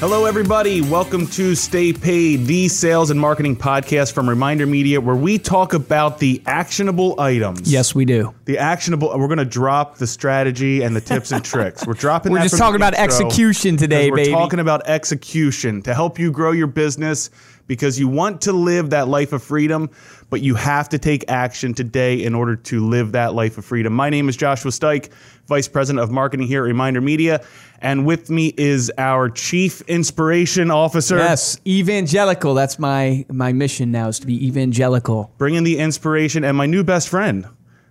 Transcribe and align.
Hello, 0.00 0.24
everybody. 0.24 0.80
Welcome 0.80 1.26
to 1.26 1.54
Stay 1.54 1.92
Paid, 1.92 2.46
the 2.46 2.68
sales 2.68 3.10
and 3.10 3.20
marketing 3.20 3.54
podcast 3.54 4.14
from 4.14 4.30
Reminder 4.30 4.64
Media, 4.64 4.98
where 4.98 5.14
we 5.14 5.36
talk 5.36 5.74
about 5.74 6.18
the 6.18 6.42
actionable 6.46 7.20
items. 7.20 7.70
Yes, 7.70 7.94
we 7.94 8.06
do. 8.06 8.34
The 8.46 8.56
actionable. 8.56 9.12
Uh, 9.12 9.18
we're 9.18 9.26
going 9.26 9.40
to 9.40 9.44
drop 9.44 9.98
the 9.98 10.06
strategy 10.06 10.80
and 10.80 10.96
the 10.96 11.02
tips 11.02 11.32
and 11.32 11.44
tricks. 11.44 11.86
We're 11.86 11.92
dropping. 11.92 12.32
We're 12.32 12.40
just 12.40 12.56
talking 12.56 12.76
about 12.76 12.94
execution 12.94 13.76
today, 13.76 14.06
because 14.06 14.16
baby. 14.16 14.34
We're 14.34 14.40
talking 14.40 14.60
about 14.60 14.88
execution 14.88 15.82
to 15.82 15.92
help 15.92 16.18
you 16.18 16.30
grow 16.30 16.52
your 16.52 16.66
business 16.66 17.28
because 17.70 18.00
you 18.00 18.08
want 18.08 18.40
to 18.40 18.52
live 18.52 18.90
that 18.90 19.06
life 19.06 19.32
of 19.32 19.44
freedom, 19.44 19.88
but 20.28 20.40
you 20.40 20.56
have 20.56 20.88
to 20.88 20.98
take 20.98 21.24
action 21.30 21.72
today 21.72 22.20
in 22.20 22.34
order 22.34 22.56
to 22.56 22.84
live 22.84 23.12
that 23.12 23.32
life 23.32 23.58
of 23.58 23.64
freedom. 23.64 23.92
My 23.92 24.10
name 24.10 24.28
is 24.28 24.36
Joshua 24.36 24.72
Stike, 24.72 25.08
Vice 25.46 25.68
President 25.68 26.02
of 26.02 26.10
Marketing 26.10 26.48
here 26.48 26.64
at 26.64 26.66
Reminder 26.66 27.00
Media, 27.00 27.44
and 27.80 28.04
with 28.04 28.28
me 28.28 28.52
is 28.56 28.90
our 28.98 29.30
Chief 29.30 29.82
Inspiration 29.82 30.72
Officer. 30.72 31.18
Yes, 31.18 31.60
evangelical. 31.64 32.54
That's 32.54 32.80
my 32.80 33.24
my 33.28 33.52
mission 33.52 33.92
now 33.92 34.08
is 34.08 34.18
to 34.18 34.26
be 34.26 34.44
evangelical. 34.48 35.32
bringing 35.38 35.62
the 35.62 35.78
inspiration 35.78 36.42
and 36.42 36.56
my 36.56 36.66
new 36.66 36.82
best 36.82 37.08
friend 37.08 37.46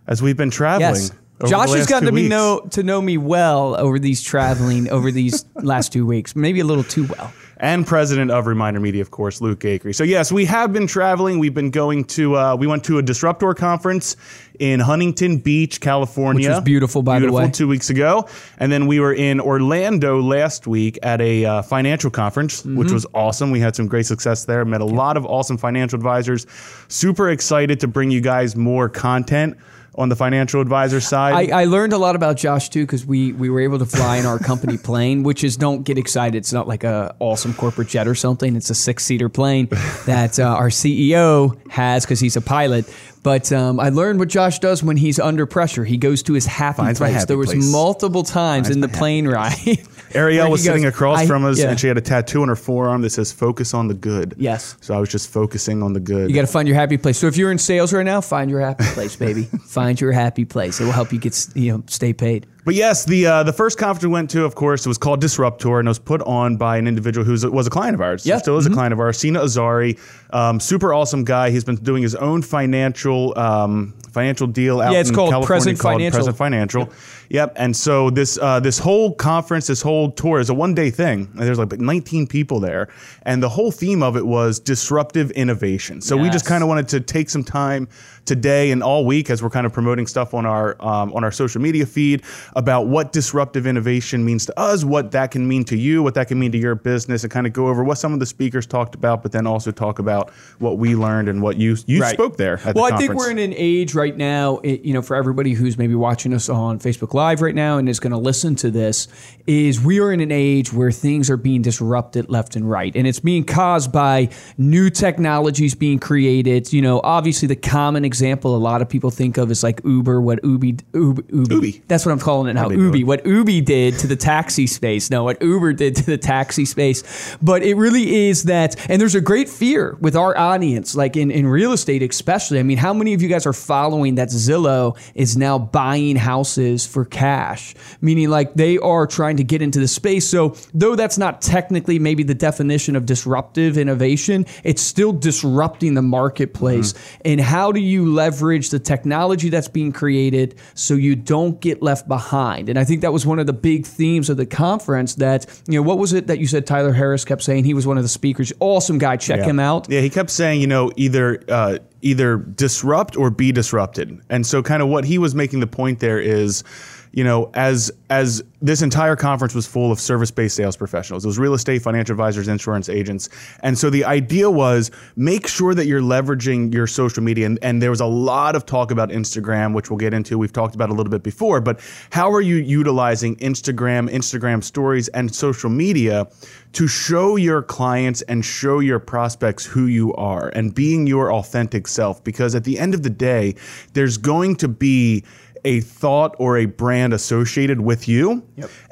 as 0.08 0.22
we've 0.22 0.36
been 0.36 0.52
traveling. 0.52 1.04
Yes. 1.04 1.12
Josh 1.48 1.72
has 1.72 1.88
gotten 1.88 2.08
to 2.08 2.14
weeks. 2.14 2.30
know 2.30 2.68
to 2.72 2.84
know 2.84 3.02
me 3.02 3.18
well 3.18 3.78
over 3.78 3.98
these 3.98 4.22
traveling 4.22 4.90
over 4.90 5.10
these 5.10 5.46
last 5.56 5.94
two 5.94 6.06
weeks, 6.06 6.36
maybe 6.36 6.60
a 6.60 6.66
little 6.66 6.84
too 6.84 7.06
well. 7.06 7.32
And 7.62 7.86
president 7.86 8.32
of 8.32 8.48
Reminder 8.48 8.80
Media, 8.80 9.02
of 9.02 9.12
course, 9.12 9.42
Luke 9.42 9.60
Acree. 9.60 9.94
So 9.94 10.06
yes, 10.06 10.32
we 10.32 10.46
have 10.46 10.72
been 10.72 10.88
traveling. 10.88 11.40
We've 11.40 11.54
been 11.54 11.72
going 11.72 12.06
to. 12.06 12.38
Uh, 12.38 12.56
we 12.56 12.68
went 12.68 12.86
to 12.86 13.00
a 13.00 13.02
Disruptor 13.02 13.54
conference 13.54 14.16
in 14.60 14.80
Huntington 14.80 15.38
Beach, 15.38 15.82
California, 15.82 16.48
Which 16.48 16.56
was 16.56 16.64
beautiful, 16.64 17.04
by 17.04 17.20
the 17.20 17.32
way. 17.32 17.50
Two 17.50 17.68
weeks 17.68 17.90
ago, 17.90 18.30
and 18.60 18.72
then 18.72 18.88
we 18.88 19.02
were 19.02 19.14
in 19.14 19.42
Orlando 19.42 20.22
last 20.22 20.68
week 20.68 20.98
at 21.04 21.20
a 21.20 21.44
uh, 21.46 21.62
financial 21.62 22.10
conference, 22.10 22.62
Mm-hmm. 22.62 22.78
which 22.78 22.92
was 22.92 23.06
awesome. 23.14 23.52
We 23.52 23.60
had 23.60 23.76
some 23.76 23.88
great 23.88 24.06
success 24.06 24.46
there. 24.46 24.64
Met 24.64 24.80
a 24.82 24.86
lot 24.86 25.18
of 25.18 25.26
awesome 25.26 25.58
financial 25.58 25.98
advisors. 25.98 26.48
Super 26.88 27.30
excited 27.30 27.80
to 27.82 27.88
bring 27.90 28.10
you 28.10 28.22
guys 28.22 28.56
more 28.56 28.88
content 28.88 29.58
on 29.96 30.10
the 30.10 30.16
financial 30.16 30.62
advisor 30.62 31.02
side. 31.02 31.52
I, 31.52 31.62
I 31.62 31.66
learned 31.66 31.94
a 31.94 31.98
lot 31.98 32.16
about 32.16 32.38
Josh 32.38 32.70
too 32.70 32.86
because 32.86 33.06
we 33.06 33.34
we 33.34 33.50
were 33.50 33.60
able 33.60 33.80
to 33.80 33.86
fly 33.86 34.18
in 34.18 34.26
our 34.26 34.40
company 34.40 34.78
plane, 34.90 35.24
which 35.24 35.44
is 35.44 35.58
don't 35.58 35.84
get 35.84 35.98
excited. 35.98 36.38
It's 36.38 36.54
not 36.54 36.68
like 36.68 36.84
a 36.84 37.16
awesome 37.20 37.54
corporate 37.54 37.88
jet 37.88 38.08
or 38.08 38.16
something. 38.16 38.56
It's 38.56 38.70
a 38.70 38.76
six 38.76 39.06
seater 39.06 39.30
plane 39.30 39.68
that 40.06 40.40
uh, 40.40 40.44
our 40.44 40.70
CEO 40.70 41.58
has 41.70 42.06
because 42.06 42.20
he's 42.20 42.36
a 42.36 42.42
pilot. 42.42 42.86
But 43.22 43.52
um, 43.52 43.80
I 43.80 43.90
learned 43.90 44.20
what 44.20 44.30
Josh 44.30 44.60
does 44.60 44.82
when 44.82 44.96
he's 44.96 45.20
under 45.20 45.46
pressure. 45.46 45.84
He 45.84 45.98
goes 45.98 46.24
to 46.24 46.34
his 46.34 46.46
happy 46.46 46.78
Finds 46.78 47.00
place. 47.00 47.14
happy 47.14 47.26
there 47.26 47.38
was 47.38 47.52
place. 47.52 47.72
multiple 47.72 48.24
times 48.24 48.70
in 48.70 48.80
the 48.80 48.88
plane 48.88 49.28
ride. 49.28 49.56
Ariel 50.16 50.50
was 50.50 50.64
he 50.64 50.68
sitting 50.68 50.86
across 50.86 51.28
from 51.28 51.46
us, 51.46 51.60
yeah. 51.60 51.70
and 51.70 51.80
she 51.80 51.88
had 51.88 51.98
a 51.98 52.02
tattoo 52.02 52.42
on 52.42 52.48
her 52.48 52.56
forearm 52.56 53.02
that 53.02 53.12
says 53.12 53.32
"Focus 53.32 53.74
on 53.74 53.88
the 53.88 53.94
good." 53.94 54.36
Yes. 54.38 54.76
So 54.82 54.94
I 54.94 55.00
was 55.00 55.10
just 55.10 55.30
focusing 55.30 55.84
on 55.84 55.94
the 55.94 56.00
good. 56.00 56.30
You 56.30 56.36
got 56.36 56.42
to 56.42 56.48
find 56.48 56.68
your 56.68 56.76
happy 56.76 56.98
place. 56.98 57.18
So 57.18 57.28
if 57.28 57.38
you're 57.38 57.52
in 57.52 57.58
sales 57.58 57.94
right 57.94 58.06
now, 58.06 58.22
find 58.22 58.50
your 58.50 58.62
happy 58.62 58.86
place, 58.86 59.16
baby. 59.16 59.44
find 59.66 60.00
your 60.00 60.12
happy 60.12 60.46
place. 60.46 60.80
It 60.80 60.86
will 60.86 60.92
help 60.94 61.12
you 61.14 61.20
get 61.20 61.48
you 61.56 61.74
know 61.74 61.84
stay 61.88 62.14
paid. 62.14 62.48
But 62.66 62.76
yes, 62.76 63.06
the 63.06 63.26
uh, 63.26 63.44
the 63.44 63.54
first 63.54 63.78
conference 63.78 64.04
we 64.04 64.12
went 64.12 64.30
to, 64.32 64.44
of 64.44 64.56
course, 64.56 64.86
it 64.86 64.90
was 64.90 64.98
called 64.98 65.22
Disruptor, 65.22 65.80
and 65.80 65.88
it 65.88 65.90
was 65.90 66.00
put 66.00 66.22
on 66.24 66.58
by 66.58 66.78
an 66.78 66.88
individual 66.88 67.26
who 67.26 67.32
was, 67.32 67.46
was 67.46 67.68
a 67.68 67.70
client 67.70 67.96
of 67.96 68.02
ours. 68.02 68.26
Yeah. 68.26 68.36
Mm-hmm. 68.36 68.42
Still 68.42 68.58
is 68.58 68.66
a 68.66 68.72
client 68.72 68.94
of 68.94 69.00
ours, 69.00 69.18
Sina 69.18 69.40
Azari. 69.40 69.98
Um, 70.32 70.60
super 70.60 70.94
awesome 70.94 71.24
guy. 71.24 71.50
He's 71.52 71.64
been 71.64 71.78
doing 71.78 72.04
his 72.04 72.16
own 72.16 72.42
financial 72.42 73.38
um, 73.38 73.94
financial 74.12 74.48
deal 74.48 74.82
out 74.82 74.92
Yeah, 74.92 75.00
it's 75.00 75.10
in 75.10 75.16
called 75.16 75.32
California 75.32 75.48
Present 75.48 75.80
called 75.80 75.94
Financial. 75.96 76.18
Present 76.18 76.38
Financial. 76.38 76.90
Yep. 77.30 77.54
And 77.56 77.76
so 77.76 78.10
this 78.10 78.38
uh, 78.38 78.60
this 78.60 78.78
whole 78.78 79.14
conference, 79.16 79.68
this 79.68 79.82
whole 79.82 80.12
tour 80.12 80.40
is 80.40 80.50
a 80.50 80.54
one 80.54 80.74
day 80.74 80.90
thing. 80.90 81.30
And 81.32 81.40
there's 81.40 81.60
like 81.60 81.72
19 81.72 82.28
people 82.28 82.60
there, 82.60 82.90
and 83.24 83.42
the 83.42 83.50
whole 83.50 83.72
theme 83.72 84.04
of 84.04 84.18
it 84.18 84.26
was 84.26 84.60
disruptive 84.60 85.32
innovation. 85.32 86.02
So 86.02 86.18
we 86.18 86.30
just 86.30 86.46
kind 86.46 86.64
of 86.64 86.70
wanted 86.70 86.90
to 86.90 87.00
take 87.00 87.30
some 87.30 87.44
time 87.44 87.88
today 88.26 88.72
and 88.72 88.84
all 88.84 89.06
week 89.06 89.30
as 89.30 89.42
we're 89.42 89.50
kind 89.50 89.66
of 89.66 89.74
promoting 89.74 90.06
stuff 90.06 90.34
on 90.34 90.46
our 90.46 90.76
um, 90.80 91.14
on 91.14 91.24
our 91.24 91.32
social 91.32 91.62
media 91.62 91.86
feed 91.86 92.24
about 92.56 92.88
what 92.88 93.12
disruptive 93.12 93.68
innovation 93.68 94.24
means 94.26 94.46
to 94.46 94.60
us, 94.60 94.84
what 94.84 95.12
that 95.12 95.32
can 95.32 95.48
mean 95.48 95.64
to 95.66 95.78
you, 95.78 96.02
what 96.04 96.14
that 96.16 96.28
can 96.28 96.40
mean 96.40 96.52
to 96.52 96.58
your 96.58 96.76
business, 96.76 97.24
and 97.24 97.32
kind 97.32 97.48
of 97.48 97.54
go 97.54 97.68
over 97.68 97.84
what 97.84 97.98
some 97.98 98.14
of 98.14 98.20
the 98.20 98.26
speakers 98.26 98.66
talked 98.66 98.96
about, 98.96 99.22
but 99.24 99.32
then 99.32 99.46
also 99.48 99.72
talk 99.72 100.00
about 100.00 100.30
what 100.60 100.78
we 100.78 100.96
learned 100.96 101.30
and 101.30 101.42
what 101.42 101.58
you 101.58 101.76
you 101.86 102.02
Right. 102.02 102.14
spoke 102.14 102.38
there 102.38 102.60
at 102.66 102.76
well, 102.76 102.88
the 102.88 102.96
I 102.96 102.98
think 102.98 103.14
we're 103.14 103.32
in 103.32 103.40
an 103.40 103.54
age 103.56 103.94
right 103.94 104.16
now, 104.16 104.58
it, 104.58 104.82
you 104.82 104.94
know, 104.94 105.02
for 105.02 105.16
everybody 105.16 105.54
who's 105.54 105.78
maybe 105.78 105.96
watching 105.96 106.34
us 106.34 106.50
on 106.50 106.80
Facebook 106.80 107.14
Live 107.14 107.42
right 107.42 107.56
now 107.56 107.78
and 107.78 107.90
is 107.90 108.00
going 108.00 108.12
to 108.12 108.18
listen 108.18 108.56
to 108.58 108.72
this, 108.72 109.08
is 109.48 109.82
we 109.82 110.00
are 110.00 110.12
in 110.12 110.20
an 110.22 110.32
age 110.32 110.72
where 110.72 110.92
things 110.92 111.30
are 111.30 111.38
being 111.38 111.62
disrupted 111.62 112.30
left 112.30 112.56
and 112.56 112.70
right. 112.70 112.96
And 112.96 113.08
it's 113.08 113.20
being 113.20 113.44
caused 113.44 113.92
by 113.92 114.30
new 114.58 114.90
technologies 114.90 115.76
being 115.76 116.00
created. 116.00 116.72
You 116.72 116.82
know, 116.82 117.02
obviously 117.04 117.48
the 117.48 117.56
common 117.56 118.06
example 118.06 118.56
a 118.56 118.58
lot 118.58 118.82
of 118.82 118.90
people 118.90 119.12
think 119.12 119.38
of 119.38 119.52
is 119.52 119.64
like 119.64 119.82
Uber, 119.84 120.22
what 120.22 120.40
Ubi, 120.44 120.78
Ubi, 120.94 121.24
Ubi. 121.34 121.56
Ubi. 121.56 121.84
That's 121.88 122.06
what 122.06 122.12
I'm 122.12 122.20
calling 122.20 122.39
it 122.48 122.54
now. 122.54 122.68
they 122.70 122.76
do 122.76 122.84
Ubi. 122.84 123.02
it. 123.02 123.04
What 123.04 123.26
Ubi 123.26 123.62
did 123.62 124.00
to 124.00 124.08
the 124.08 124.16
taxi 124.16 124.68
space. 124.68 125.10
No, 125.10 125.24
what 125.24 125.42
Uber 125.42 125.74
did 125.74 125.96
to 125.98 126.06
the 126.06 126.18
taxi 126.18 126.66
space. 126.66 127.38
But 127.42 127.64
it 127.64 127.76
really 127.76 128.28
is 128.28 128.44
that, 128.44 128.76
and 128.90 129.02
there's 129.02 129.16
a 129.16 129.22
great 129.22 129.50
fear 129.50 129.98
with 130.00 130.16
our 130.16 130.38
audience, 130.38 130.96
like 130.96 131.18
in, 131.18 131.32
in 131.32 131.48
real 131.48 131.74
estate 131.74 132.04
especially. 132.04 132.60
I 132.60 132.64
mean, 132.64 132.78
how 132.78 132.94
many 132.94 133.14
of 133.14 133.22
you 133.22 133.30
guys 133.30 133.46
are 133.46 133.54
following 133.54 134.16
that 134.16 134.30
Zillow 134.30 134.98
is 135.16 135.38
now 135.38 135.58
buying 135.58 136.16
houses 136.16 136.86
for 136.86 137.06
cash? 137.06 137.76
Meaning 138.02 138.30
like 138.30 138.54
they 138.54 138.78
are 138.78 139.08
trying 139.08 139.38
to 139.38 139.44
get 139.44 139.62
into 139.62 139.80
the 139.80 139.88
space. 139.88 140.28
So 140.28 140.56
though 140.74 140.96
that's 140.96 141.18
not 141.18 141.42
technically 141.42 142.00
maybe 142.00 142.24
the 142.24 142.36
definition 142.36 142.96
of 142.96 143.06
disruptive 143.06 143.78
innovation, 143.78 144.46
it's 144.64 144.82
still 144.82 145.12
disrupting 145.12 145.94
the 145.94 146.02
marketplace. 146.02 146.94
And 147.26 147.40
how 147.42 147.72
do 147.72 147.80
you 147.80 148.14
leverage 148.14 148.70
the 148.70 148.80
technology 148.80 149.50
that's 149.50 149.68
being 149.68 149.92
created 149.92 150.56
so 150.74 150.94
you 150.94 151.16
don't 151.16 151.60
get 151.60 151.82
left 151.82 152.08
behind? 152.08 152.29
And 152.32 152.78
I 152.78 152.84
think 152.84 153.02
that 153.02 153.12
was 153.14 153.26
one 153.26 153.40
of 153.40 153.48
the 153.48 153.54
big 153.54 153.86
themes 153.86 154.30
of 154.30 154.38
the 154.38 154.46
conference 154.46 155.16
that, 155.16 155.46
you 155.68 155.80
know, 155.80 155.82
what 155.82 155.98
was 155.98 156.14
it 156.14 156.28
that 156.28 156.40
you 156.40 156.48
said 156.48 156.66
Tyler 156.68 156.94
Harris 156.94 157.26
kept 157.26 157.42
saying? 157.44 157.64
He 157.66 157.74
was 157.74 157.88
one 157.88 157.98
of 157.98 158.04
the 158.04 158.10
speakers. 158.10 158.54
Awesome 158.60 158.98
guy. 158.98 159.18
Check 159.18 159.40
Yeah. 159.40 159.46
him 159.46 159.60
out. 159.60 159.88
Yeah, 159.90 160.02
he 160.02 160.10
kept 160.10 160.30
saying, 160.30 160.62
you 160.62 160.68
know, 160.68 160.92
either 160.96 161.42
uh, 161.50 161.78
either 162.02 162.38
disrupt 162.38 163.18
or 163.18 163.30
be 163.30 163.52
disrupted. 163.52 164.20
And 164.30 164.46
so 164.46 164.62
kind 164.64 164.82
of 164.82 164.88
what 164.90 165.06
he 165.06 165.18
was 165.18 165.34
making 165.36 165.60
the 165.60 165.68
point 165.68 166.00
there 166.00 166.20
is, 166.20 166.64
you 167.12 167.24
know, 167.24 167.50
as 167.54 167.92
as 168.10 168.44
this 168.62 168.82
entire 168.82 169.16
conference 169.16 169.56
was 169.56 169.66
full 169.66 169.92
of 169.92 170.00
service-based 170.00 170.56
sales 170.56 170.76
professionals. 170.76 171.24
It 171.24 171.28
was 171.28 171.40
real 171.40 171.54
estate, 171.54 171.82
financial 171.82 172.14
advisors, 172.14 172.48
insurance 172.48 172.90
agents. 172.90 173.30
And 173.62 173.78
so 173.78 173.90
the 173.90 174.04
idea 174.04 174.50
was 174.50 174.92
make 175.16 175.48
sure 175.48 175.74
that 175.76 175.86
you're 175.86 176.02
leveraging 176.02 176.74
your 176.74 176.88
social 176.88 177.24
media 177.24 177.46
and, 177.46 177.60
and 177.62 177.82
there 177.82 177.92
was 177.92 178.02
a 178.02 178.06
lot 178.06 178.56
of 178.56 178.66
talk 178.66 178.92
about 178.92 179.10
Instagram, 179.10 179.74
which 179.74 179.90
we'll 179.90 179.98
get 179.98 180.14
into. 180.14 180.38
We've 180.38 180.52
talked 180.52 180.76
about 180.76 180.90
a 180.90 180.94
little 180.94 181.12
bit 181.12 181.24
before, 181.24 181.62
but 181.62 181.80
how 182.12 182.32
are 182.32 182.42
you 182.42 182.56
utilizing 182.56 183.36
Instagram, 183.38 184.10
Instagram 184.10 184.64
stories 184.64 185.08
and 185.10 185.34
social 185.34 185.70
media 185.70 186.28
to 186.74 186.88
show 186.88 187.36
your 187.36 187.64
clients 187.64 188.22
and 188.24 188.46
show 188.46 188.80
your 188.80 189.00
prospects 189.00 189.66
who 189.66 189.86
you 189.86 190.14
are 190.16 190.50
and 190.50 190.76
being 190.76 191.08
your 191.08 191.34
authentic 191.34 191.88
self. 191.88 192.24
Because 192.24 192.56
at 192.56 192.64
the 192.64 192.78
end 192.78 192.94
of 192.94 193.04
the 193.04 193.10
day, 193.10 193.56
there's 193.94 194.18
going 194.18 194.56
to 194.58 194.68
be 194.68 195.24
a 195.66 195.82
thought 195.82 196.36
or 196.40 196.58
a 196.58 196.66
brand 196.66 197.14
associated 197.14 197.82
with 197.82 198.08
you. 198.08 198.44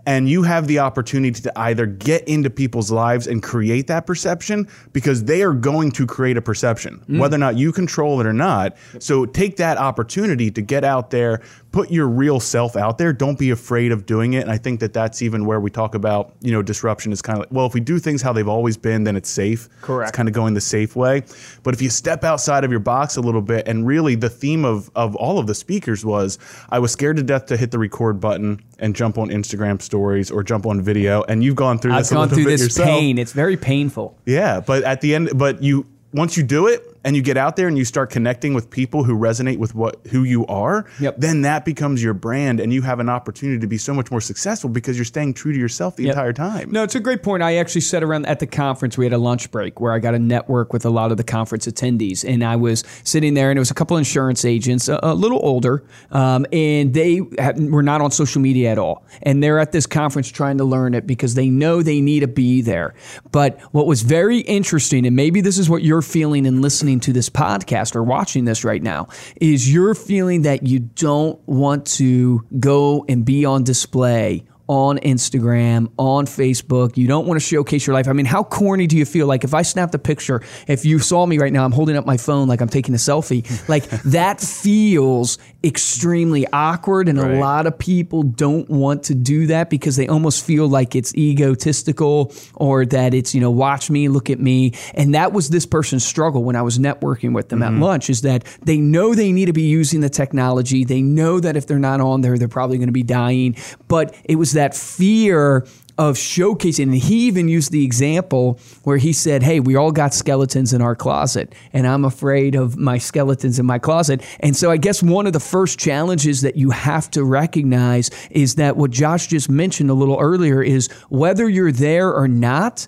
And 0.07 0.29
you 0.29 0.41
have 0.43 0.67
the 0.67 0.79
opportunity 0.79 1.41
to 1.41 1.59
either 1.59 1.85
get 1.85 2.25
into 2.29 2.49
people's 2.49 2.89
lives 2.89 3.27
and 3.27 3.43
create 3.43 3.87
that 3.87 4.07
perception 4.07 4.65
because 4.93 5.25
they 5.25 5.41
are 5.41 5.51
going 5.51 5.91
to 5.91 6.07
create 6.07 6.37
a 6.37 6.41
perception, 6.41 7.03
mm. 7.09 7.19
whether 7.19 7.35
or 7.35 7.39
not 7.39 7.57
you 7.57 7.73
control 7.73 8.21
it 8.21 8.25
or 8.25 8.31
not. 8.31 8.77
So 8.99 9.25
take 9.25 9.57
that 9.57 9.77
opportunity 9.77 10.49
to 10.49 10.61
get 10.61 10.85
out 10.85 11.09
there, 11.09 11.41
put 11.73 11.91
your 11.91 12.07
real 12.07 12.39
self 12.39 12.77
out 12.77 12.97
there. 12.97 13.11
Don't 13.11 13.37
be 13.37 13.49
afraid 13.49 13.91
of 13.91 14.05
doing 14.05 14.31
it. 14.31 14.43
And 14.43 14.49
I 14.49 14.57
think 14.57 14.79
that 14.79 14.93
that's 14.93 15.21
even 15.21 15.45
where 15.45 15.59
we 15.59 15.69
talk 15.69 15.93
about, 15.93 16.33
you 16.39 16.53
know, 16.53 16.61
disruption 16.61 17.11
is 17.11 17.21
kind 17.21 17.37
of 17.37 17.41
like, 17.41 17.51
well, 17.51 17.65
if 17.65 17.73
we 17.73 17.81
do 17.81 17.99
things 17.99 18.21
how 18.21 18.31
they've 18.31 18.47
always 18.47 18.77
been, 18.77 19.03
then 19.03 19.17
it's 19.17 19.29
safe. 19.29 19.67
Correct. 19.81 20.07
It's 20.07 20.15
kind 20.15 20.29
of 20.29 20.33
going 20.33 20.53
the 20.53 20.61
safe 20.61 20.95
way. 20.95 21.23
But 21.63 21.73
if 21.73 21.81
you 21.81 21.89
step 21.89 22.23
outside 22.23 22.63
of 22.63 22.71
your 22.71 22.79
box 22.79 23.17
a 23.17 23.21
little 23.21 23.41
bit, 23.41 23.67
and 23.67 23.85
really 23.85 24.15
the 24.15 24.29
theme 24.29 24.63
of, 24.63 24.89
of 24.95 25.17
all 25.17 25.37
of 25.37 25.47
the 25.47 25.55
speakers 25.55 26.05
was, 26.05 26.39
I 26.69 26.79
was 26.79 26.93
scared 26.93 27.17
to 27.17 27.23
death 27.23 27.47
to 27.47 27.57
hit 27.57 27.71
the 27.71 27.79
record 27.79 28.21
button 28.21 28.63
and 28.79 28.95
jump 28.95 29.17
on 29.17 29.29
Instagram 29.29 29.81
stories 29.81 29.96
or 30.31 30.43
jump 30.43 30.65
on 30.65 30.81
video. 30.81 31.23
And 31.23 31.43
you've 31.43 31.55
gone 31.55 31.79
through 31.79 31.93
I've 31.93 32.01
this 32.01 32.11
gone 32.11 32.29
through 32.29 32.45
this 32.45 32.61
yourself. 32.61 32.87
pain. 32.87 33.17
It's 33.17 33.33
very 33.33 33.57
painful. 33.57 34.17
Yeah, 34.25 34.59
but 34.59 34.83
at 34.83 35.01
the 35.01 35.15
end, 35.15 35.31
but 35.35 35.61
you 35.61 35.85
once 36.13 36.37
you 36.37 36.43
do 36.43 36.67
it 36.67 36.96
and 37.07 37.15
you 37.15 37.21
get 37.21 37.37
out 37.37 37.55
there 37.55 37.69
and 37.69 37.77
you 37.77 37.85
start 37.85 38.09
connecting 38.09 38.53
with 38.53 38.69
people 38.69 39.05
who 39.05 39.17
resonate 39.17 39.57
with 39.59 39.73
what 39.73 40.05
who 40.11 40.25
you 40.25 40.45
are, 40.47 40.85
Yep. 40.99 41.15
then 41.19 41.41
that 41.43 41.63
becomes 41.63 42.03
your 42.03 42.13
brand 42.13 42.59
and 42.59 42.73
you 42.73 42.81
have 42.81 42.99
an 42.99 43.07
opportunity 43.07 43.59
to 43.59 43.67
be 43.67 43.77
so 43.77 43.93
much 43.93 44.11
more 44.11 44.19
successful 44.19 44.69
because 44.69 44.97
you're 44.97 45.05
staying 45.05 45.33
true 45.33 45.53
to 45.53 45.57
yourself 45.57 45.95
the 45.95 46.09
entire 46.09 46.33
time. 46.33 46.69
No, 46.69 46.83
it's 46.83 46.95
a 46.95 46.99
great 46.99 47.23
point. 47.23 47.43
I 47.43 47.55
actually 47.55 47.81
sat 47.81 48.03
around 48.03 48.25
at 48.25 48.39
the 48.39 48.45
conference. 48.47 48.97
We 48.97 49.05
had 49.05 49.13
a 49.13 49.17
lunch 49.17 49.49
break 49.51 49.79
where 49.79 49.93
I 49.93 49.99
got 49.99 50.11
to 50.11 50.19
network 50.19 50.73
with 50.73 50.85
a 50.85 50.89
lot 50.89 51.11
of 51.11 51.17
the 51.17 51.23
conference 51.23 51.65
attendees, 51.65 52.27
and 52.27 52.43
I 52.43 52.57
was 52.57 52.83
sitting 53.05 53.35
there, 53.35 53.49
and 53.51 53.57
it 53.57 53.61
was 53.61 53.71
a 53.71 53.73
couple 53.73 53.95
insurance 53.95 54.43
agents, 54.43 54.89
a, 54.89 54.99
a 55.01 55.13
little 55.13 55.39
older, 55.41 55.85
um, 56.11 56.45
and 56.51 56.93
they 56.93 57.21
were 57.21 57.83
not 57.83 58.01
on 58.01 58.11
social 58.11 58.41
media 58.41 58.71
at 58.71 58.77
all, 58.77 59.05
and 59.23 59.41
they're 59.41 59.59
at 59.59 59.71
this 59.71 59.85
conference 59.87 60.29
trying 60.29 60.57
to 60.57 60.65
learn 60.65 60.93
it 60.93 61.07
because 61.07 61.35
they 61.35 61.49
know 61.49 61.81
they 61.81 62.01
need 62.01 62.19
to 62.19 62.27
be 62.27 62.61
there. 62.61 62.93
But 63.31 63.61
what 63.73 63.87
was 63.87 64.01
very 64.01 64.39
interesting, 64.39 65.05
and 65.07 65.15
maybe 65.15 65.39
this 65.39 65.57
is 65.57 65.69
what 65.69 65.83
you're 65.83 66.01
feeling 66.01 66.45
in 66.45 66.61
listening 66.61 66.96
to 67.01 67.13
this 67.13 67.29
podcast 67.29 67.95
or 67.95 68.03
watching 68.03 68.45
this 68.45 68.63
right 68.63 68.81
now, 68.81 69.07
is 69.41 69.71
you're 69.71 69.95
feeling 69.95 70.43
that 70.43 70.63
you 70.63 70.79
don't 70.79 71.39
want 71.47 71.85
to 71.85 72.45
go 72.59 73.05
and 73.07 73.25
be 73.25 73.45
on 73.45 73.63
display 73.63 74.43
on 74.67 74.99
Instagram, 74.99 75.89
on 75.97 76.25
Facebook. 76.25 76.97
You 76.97 77.07
don't 77.07 77.25
want 77.25 77.39
to 77.39 77.45
showcase 77.45 77.87
your 77.87 77.93
life. 77.93 78.07
I 78.07 78.13
mean, 78.13 78.25
how 78.25 78.43
corny 78.43 78.87
do 78.87 78.97
you 78.97 79.05
feel? 79.05 79.27
Like 79.27 79.43
if 79.43 79.53
I 79.53 79.61
snapped 79.61 79.95
a 79.95 79.99
picture, 79.99 80.41
if 80.67 80.85
you 80.85 80.99
saw 80.99 81.25
me 81.25 81.37
right 81.37 81.53
now, 81.53 81.63
I'm 81.63 81.71
holding 81.71 81.95
up 81.95 82.05
my 82.05 82.17
phone 82.17 82.47
like 82.47 82.61
I'm 82.61 82.69
taking 82.69 82.93
a 82.93 82.97
selfie. 82.97 83.45
Like 83.67 83.89
that 84.03 84.39
feels 84.39 85.37
extremely 85.63 86.47
awkward, 86.53 87.09
and 87.09 87.19
Right. 87.19 87.35
a 87.35 87.39
lot 87.39 87.67
of 87.67 87.77
people 87.77 88.23
don't 88.23 88.69
want 88.69 89.03
to 89.03 89.15
do 89.15 89.47
that 89.47 89.69
because 89.69 89.95
they 89.95 90.07
almost 90.07 90.45
feel 90.45 90.67
like 90.67 90.95
it's 90.95 91.13
egotistical 91.15 92.31
or 92.55 92.85
that 92.85 93.13
it's 93.13 93.33
you 93.35 93.41
know 93.41 93.51
watch 93.51 93.89
me, 93.89 94.07
look 94.07 94.29
at 94.29 94.39
me. 94.39 94.73
And 94.93 95.15
that 95.15 95.33
was 95.33 95.49
this 95.49 95.65
person's 95.65 96.05
struggle 96.05 96.43
when 96.43 96.55
I 96.55 96.61
was 96.61 96.77
networking 96.77 97.33
with 97.33 97.49
them 97.49 97.61
at 97.61 97.71
mm-hmm. 97.71 97.83
lunch. 97.83 98.09
Is 98.09 98.21
that 98.21 98.43
they 98.63 98.77
know 98.77 99.15
they 99.15 99.31
need 99.31 99.45
to 99.45 99.53
be 99.53 99.63
using 99.63 100.01
the 100.01 100.09
technology. 100.09 100.85
They 100.85 101.01
know 101.01 101.39
that 101.39 101.57
if 101.57 101.67
they're 101.67 101.79
not 101.79 101.99
on 101.99 102.21
there, 102.21 102.37
they're 102.37 102.47
probably 102.47 102.77
going 102.77 102.87
to 102.87 102.93
be 102.93 103.03
dying. 103.03 103.55
But 103.87 104.15
it 104.23 104.35
was 104.35 104.53
that 104.57 104.75
fear 104.75 105.65
of 105.97 106.15
showcasing. 106.15 106.83
And 106.83 106.95
he 106.95 107.27
even 107.27 107.47
used 107.47 107.71
the 107.71 107.83
example 107.83 108.59
where 108.83 108.97
he 108.97 109.13
said, 109.13 109.41
Hey, 109.41 109.59
we 109.59 109.75
all 109.75 109.91
got 109.91 110.13
skeletons 110.13 110.73
in 110.73 110.81
our 110.81 110.95
closet, 110.95 111.53
and 111.73 111.87
I'm 111.87 112.05
afraid 112.05 112.55
of 112.55 112.77
my 112.77 112.97
skeletons 112.97 113.57
in 113.57 113.65
my 113.65 113.79
closet. 113.79 114.21
And 114.39 114.55
so 114.55 114.69
I 114.69 114.77
guess 114.77 115.01
one 115.01 115.25
of 115.25 115.33
the 115.33 115.39
first 115.39 115.79
challenges 115.79 116.41
that 116.41 116.55
you 116.55 116.69
have 116.69 117.09
to 117.11 117.23
recognize 117.23 118.11
is 118.29 118.55
that 118.55 118.77
what 118.77 118.91
Josh 118.91 119.27
just 119.27 119.49
mentioned 119.49 119.89
a 119.89 119.95
little 119.95 120.19
earlier 120.19 120.61
is 120.61 120.87
whether 121.09 121.49
you're 121.49 121.71
there 121.71 122.13
or 122.13 122.27
not, 122.27 122.87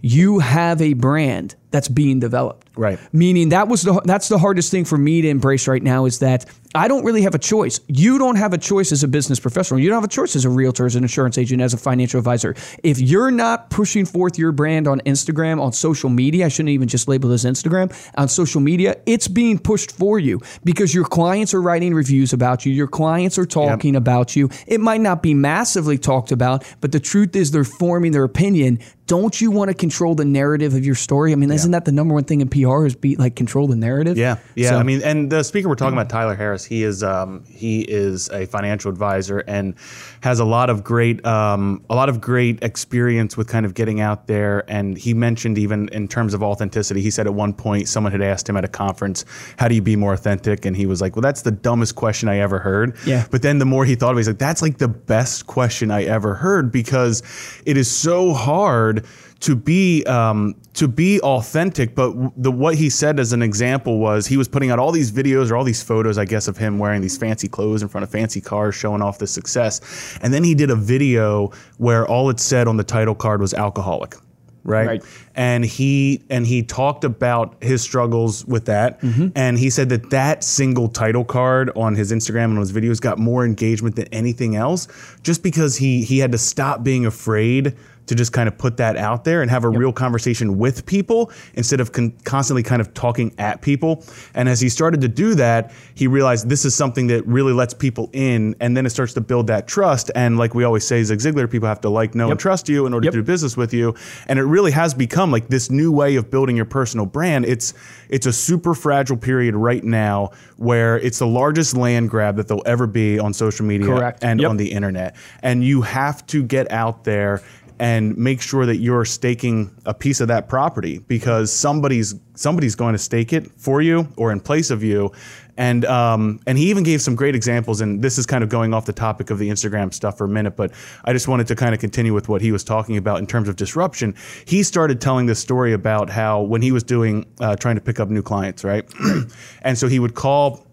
you 0.00 0.40
have 0.40 0.80
a 0.80 0.94
brand 0.94 1.54
that's 1.70 1.88
being 1.88 2.20
developed. 2.20 2.68
Right. 2.76 2.98
Meaning 3.12 3.50
that 3.50 3.68
was 3.68 3.82
the 3.82 4.00
that's 4.04 4.28
the 4.28 4.38
hardest 4.38 4.70
thing 4.70 4.84
for 4.84 4.96
me 4.96 5.22
to 5.22 5.28
embrace 5.28 5.68
right 5.68 5.82
now 5.82 6.06
is 6.06 6.20
that 6.20 6.46
I 6.74 6.86
don't 6.86 7.04
really 7.04 7.22
have 7.22 7.34
a 7.34 7.38
choice. 7.38 7.80
You 7.88 8.18
don't 8.18 8.36
have 8.36 8.52
a 8.52 8.58
choice 8.58 8.92
as 8.92 9.02
a 9.02 9.08
business 9.08 9.40
professional. 9.40 9.80
You 9.80 9.88
don't 9.88 9.96
have 9.96 10.04
a 10.04 10.12
choice 10.12 10.36
as 10.36 10.44
a 10.44 10.50
realtor, 10.50 10.84
as 10.84 10.96
an 10.96 11.04
insurance 11.04 11.38
agent, 11.38 11.62
as 11.62 11.72
a 11.72 11.78
financial 11.78 12.18
advisor. 12.18 12.54
If 12.82 13.00
you're 13.00 13.30
not 13.30 13.70
pushing 13.70 14.04
forth 14.04 14.38
your 14.38 14.52
brand 14.52 14.86
on 14.86 15.00
Instagram, 15.00 15.60
on 15.62 15.72
social 15.72 16.10
media, 16.10 16.46
I 16.46 16.48
shouldn't 16.48 16.68
even 16.70 16.86
just 16.86 17.08
label 17.08 17.30
this 17.30 17.44
Instagram, 17.44 17.92
on 18.16 18.28
social 18.28 18.60
media, 18.60 18.96
it's 19.06 19.28
being 19.28 19.58
pushed 19.58 19.92
for 19.92 20.18
you 20.18 20.40
because 20.62 20.94
your 20.94 21.04
clients 21.04 21.54
are 21.54 21.62
writing 21.62 21.94
reviews 21.94 22.34
about 22.34 22.66
you, 22.66 22.72
your 22.72 22.86
clients 22.86 23.38
are 23.38 23.46
talking 23.46 23.96
about 23.96 24.36
you. 24.36 24.50
It 24.66 24.80
might 24.80 25.00
not 25.00 25.22
be 25.22 25.32
massively 25.32 25.96
talked 25.96 26.32
about, 26.32 26.64
but 26.80 26.92
the 26.92 27.00
truth 27.00 27.34
is 27.34 27.50
they're 27.50 27.64
forming 27.64 28.12
their 28.12 28.24
opinion. 28.24 28.78
Don't 29.06 29.40
you 29.40 29.50
want 29.50 29.68
to 29.68 29.74
control 29.74 30.14
the 30.14 30.26
narrative 30.26 30.74
of 30.74 30.84
your 30.84 30.94
story? 30.94 31.32
I 31.32 31.36
mean, 31.36 31.48
isn't 31.60 31.70
that 31.72 31.84
the 31.84 31.92
number 31.92 32.14
one 32.14 32.24
thing 32.24 32.40
in 32.40 32.48
PR 32.48 32.86
is 32.86 32.94
be 32.94 33.16
like 33.16 33.36
control 33.36 33.66
the 33.68 33.76
narrative? 33.76 34.16
Yeah, 34.16 34.38
yeah. 34.54 34.70
So- 34.70 34.78
I 34.78 34.82
mean, 34.82 35.02
and 35.02 35.30
the 35.30 35.42
speaker 35.42 35.68
we're 35.68 35.74
talking 35.74 35.94
about, 35.94 36.08
Tyler 36.10 36.34
Harris, 36.34 36.64
he 36.64 36.82
is 36.82 37.02
um, 37.02 37.44
he 37.48 37.80
is 37.82 38.28
a 38.30 38.46
financial 38.46 38.90
advisor 38.90 39.38
and 39.40 39.74
has 40.22 40.40
a 40.40 40.44
lot 40.44 40.70
of 40.70 40.84
great 40.84 41.24
um, 41.26 41.84
a 41.90 41.94
lot 41.94 42.08
of 42.08 42.20
great 42.20 42.62
experience 42.62 43.36
with 43.36 43.48
kind 43.48 43.66
of 43.66 43.74
getting 43.74 44.00
out 44.00 44.26
there. 44.26 44.64
And 44.70 44.96
he 44.96 45.14
mentioned 45.14 45.58
even 45.58 45.88
in 45.88 46.08
terms 46.08 46.34
of 46.34 46.42
authenticity, 46.42 47.00
he 47.00 47.10
said 47.10 47.26
at 47.26 47.34
one 47.34 47.52
point 47.52 47.88
someone 47.88 48.12
had 48.12 48.22
asked 48.22 48.48
him 48.48 48.56
at 48.56 48.64
a 48.64 48.68
conference, 48.68 49.24
"How 49.58 49.68
do 49.68 49.74
you 49.74 49.82
be 49.82 49.96
more 49.96 50.12
authentic?" 50.14 50.64
And 50.64 50.76
he 50.76 50.86
was 50.86 51.00
like, 51.00 51.16
"Well, 51.16 51.22
that's 51.22 51.42
the 51.42 51.50
dumbest 51.50 51.94
question 51.94 52.28
I 52.28 52.38
ever 52.38 52.58
heard." 52.58 52.96
Yeah. 53.06 53.26
But 53.30 53.42
then 53.42 53.58
the 53.58 53.64
more 53.66 53.84
he 53.84 53.94
thought 53.94 54.12
of 54.12 54.16
it, 54.16 54.20
he's 54.20 54.28
like, 54.28 54.38
"That's 54.38 54.62
like 54.62 54.78
the 54.78 54.88
best 54.88 55.46
question 55.46 55.90
I 55.90 56.04
ever 56.04 56.34
heard 56.34 56.72
because 56.72 57.22
it 57.66 57.76
is 57.76 57.90
so 57.90 58.32
hard." 58.32 59.04
To 59.40 59.54
be 59.54 60.04
um, 60.04 60.54
to 60.74 60.88
be 60.88 61.20
authentic. 61.20 61.94
But 61.94 62.12
the 62.36 62.50
what 62.50 62.74
he 62.74 62.90
said 62.90 63.20
as 63.20 63.32
an 63.32 63.42
example 63.42 63.98
was 63.98 64.26
he 64.26 64.36
was 64.36 64.48
putting 64.48 64.70
out 64.70 64.78
all 64.78 64.90
these 64.92 65.12
videos 65.12 65.50
or 65.50 65.56
all 65.56 65.64
these 65.64 65.82
photos, 65.82 66.18
I 66.18 66.24
guess, 66.24 66.48
of 66.48 66.56
him 66.56 66.78
wearing 66.78 67.02
these 67.02 67.16
fancy 67.16 67.48
clothes 67.48 67.82
in 67.82 67.88
front 67.88 68.02
of 68.04 68.10
fancy 68.10 68.40
cars, 68.40 68.74
showing 68.74 69.02
off 69.02 69.18
the 69.18 69.26
success. 69.26 70.18
And 70.22 70.32
then 70.34 70.42
he 70.42 70.54
did 70.54 70.70
a 70.70 70.76
video 70.76 71.52
where 71.78 72.06
all 72.06 72.30
it 72.30 72.40
said 72.40 72.66
on 72.66 72.76
the 72.76 72.84
title 72.84 73.14
card 73.14 73.40
was 73.40 73.54
alcoholic. 73.54 74.16
Right? 74.64 74.86
Right. 74.86 75.04
and 75.34 75.64
he 75.64 76.24
and 76.28 76.46
he 76.46 76.62
talked 76.62 77.02
about 77.04 77.56
his 77.62 77.80
struggles 77.80 78.44
with 78.44 78.66
that 78.66 78.98
and 79.34 79.58
he 79.58 79.70
said 79.70 79.88
that 79.88 80.10
that 80.10 80.44
single 80.44 80.88
title 80.88 81.24
card 81.24 81.70
on 81.74 81.94
his 81.94 82.12
Instagram 82.12 82.46
and 82.46 82.54
on 82.54 82.60
his 82.60 82.72
videos 82.72 83.00
got 83.00 83.18
more 83.18 83.46
engagement 83.46 83.96
than 83.96 84.08
anything 84.08 84.56
else 84.56 84.88
just 85.22 85.42
because 85.42 85.76
he 85.76 86.02
he 86.02 86.18
had 86.18 86.32
to 86.32 86.38
stop 86.38 86.82
being 86.82 87.06
afraid 87.06 87.76
to 88.08 88.14
just 88.14 88.32
kind 88.32 88.48
of 88.48 88.58
put 88.58 88.76
that 88.78 88.96
out 88.96 89.24
there 89.24 89.42
and 89.42 89.50
have 89.50 89.64
a 89.64 89.68
real 89.68 89.92
conversation 89.92 90.58
with 90.58 90.84
people 90.86 91.30
instead 91.54 91.80
of 91.80 91.92
con- 91.92 92.12
constantly 92.24 92.62
kind 92.62 92.80
of 92.80 92.92
talking 92.94 93.32
at 93.38 93.62
people. 93.62 94.04
And 94.34 94.48
as 94.48 94.60
he 94.60 94.68
started 94.68 95.00
to 95.02 95.08
do 95.08 95.34
that, 95.36 95.72
he 95.94 96.06
realized 96.06 96.48
this 96.48 96.64
is 96.64 96.74
something 96.74 97.06
that 97.08 97.26
really 97.26 97.52
lets 97.52 97.74
people 97.74 98.10
in, 98.12 98.54
and 98.60 98.76
then 98.76 98.86
it 98.86 98.90
starts 98.90 99.12
to 99.14 99.20
build 99.20 99.46
that 99.48 99.68
trust. 99.68 100.10
And 100.14 100.38
like 100.38 100.54
we 100.54 100.64
always 100.64 100.86
say, 100.86 101.02
Zig 101.02 101.18
Ziglar, 101.20 101.50
people 101.50 101.68
have 101.68 101.80
to 101.82 101.88
like, 101.88 102.14
know, 102.14 102.30
and 102.30 102.38
trust 102.40 102.68
you 102.68 102.86
in 102.86 102.94
order 102.94 103.06
Yep. 103.06 103.12
to 103.12 103.18
do 103.18 103.22
business 103.22 103.56
with 103.56 103.72
you. 103.72 103.94
And 104.26 104.38
it 104.38 104.42
really 104.44 104.72
has 104.72 104.94
become 104.94 105.30
like 105.30 105.48
this 105.48 105.70
new 105.70 105.92
way 105.92 106.16
of 106.16 106.30
building 106.30 106.56
your 106.56 106.64
personal 106.64 107.06
brand. 107.06 107.44
It's 107.44 107.74
it's 108.08 108.26
a 108.26 108.32
super 108.32 108.74
fragile 108.74 109.18
period 109.18 109.54
right 109.54 109.84
now 109.84 110.30
where 110.56 110.98
it's 110.98 111.18
the 111.18 111.26
largest 111.26 111.76
land 111.76 112.08
grab 112.08 112.36
that 112.36 112.48
there'll 112.48 112.62
ever 112.66 112.86
be 112.86 113.18
on 113.18 113.34
social 113.34 113.66
media 113.66 113.86
Correct. 113.86 114.24
and 114.24 114.40
Yep. 114.40 114.48
on 114.50 114.56
the 114.56 114.72
internet. 114.72 115.14
And 115.42 115.62
you 115.62 115.82
have 115.82 116.26
to 116.28 116.42
get 116.42 116.72
out 116.72 117.04
there 117.04 117.42
and 117.80 118.16
make 118.16 118.40
sure 118.40 118.66
that 118.66 118.76
you're 118.76 119.04
staking 119.04 119.74
a 119.86 119.94
piece 119.94 120.20
of 120.20 120.28
that 120.28 120.48
property 120.48 120.98
because 120.98 121.52
somebody's 121.52 122.14
somebody's 122.34 122.74
going 122.74 122.92
to 122.92 122.98
stake 122.98 123.32
it 123.32 123.50
for 123.52 123.82
you 123.82 124.08
or 124.16 124.32
in 124.32 124.40
place 124.40 124.70
of 124.70 124.82
you. 124.82 125.10
And 125.56 125.84
um, 125.86 126.40
and 126.46 126.56
he 126.56 126.70
even 126.70 126.84
gave 126.84 127.02
some 127.02 127.16
great 127.16 127.34
examples. 127.34 127.80
And 127.80 128.02
this 128.02 128.16
is 128.16 128.26
kind 128.26 128.44
of 128.44 128.50
going 128.50 128.72
off 128.72 128.86
the 128.86 128.92
topic 128.92 129.30
of 129.30 129.38
the 129.38 129.48
Instagram 129.48 129.92
stuff 129.92 130.16
for 130.18 130.24
a 130.24 130.28
minute, 130.28 130.56
but 130.56 130.72
I 131.04 131.12
just 131.12 131.26
wanted 131.26 131.48
to 131.48 131.56
kind 131.56 131.74
of 131.74 131.80
continue 131.80 132.14
with 132.14 132.28
what 132.28 132.40
he 132.40 132.52
was 132.52 132.62
talking 132.62 132.96
about 132.96 133.18
in 133.18 133.26
terms 133.26 133.48
of 133.48 133.56
disruption. 133.56 134.14
He 134.44 134.62
started 134.62 135.00
telling 135.00 135.26
this 135.26 135.40
story 135.40 135.72
about 135.72 136.10
how 136.10 136.42
when 136.42 136.62
he 136.62 136.70
was 136.70 136.84
doing 136.84 137.26
uh, 137.40 137.56
trying 137.56 137.74
to 137.74 137.80
pick 137.80 137.98
up 137.98 138.08
new 138.08 138.22
clients, 138.22 138.62
right? 138.62 138.88
and 139.62 139.76
so 139.76 139.88
he 139.88 139.98
would 139.98 140.14
call 140.14 140.67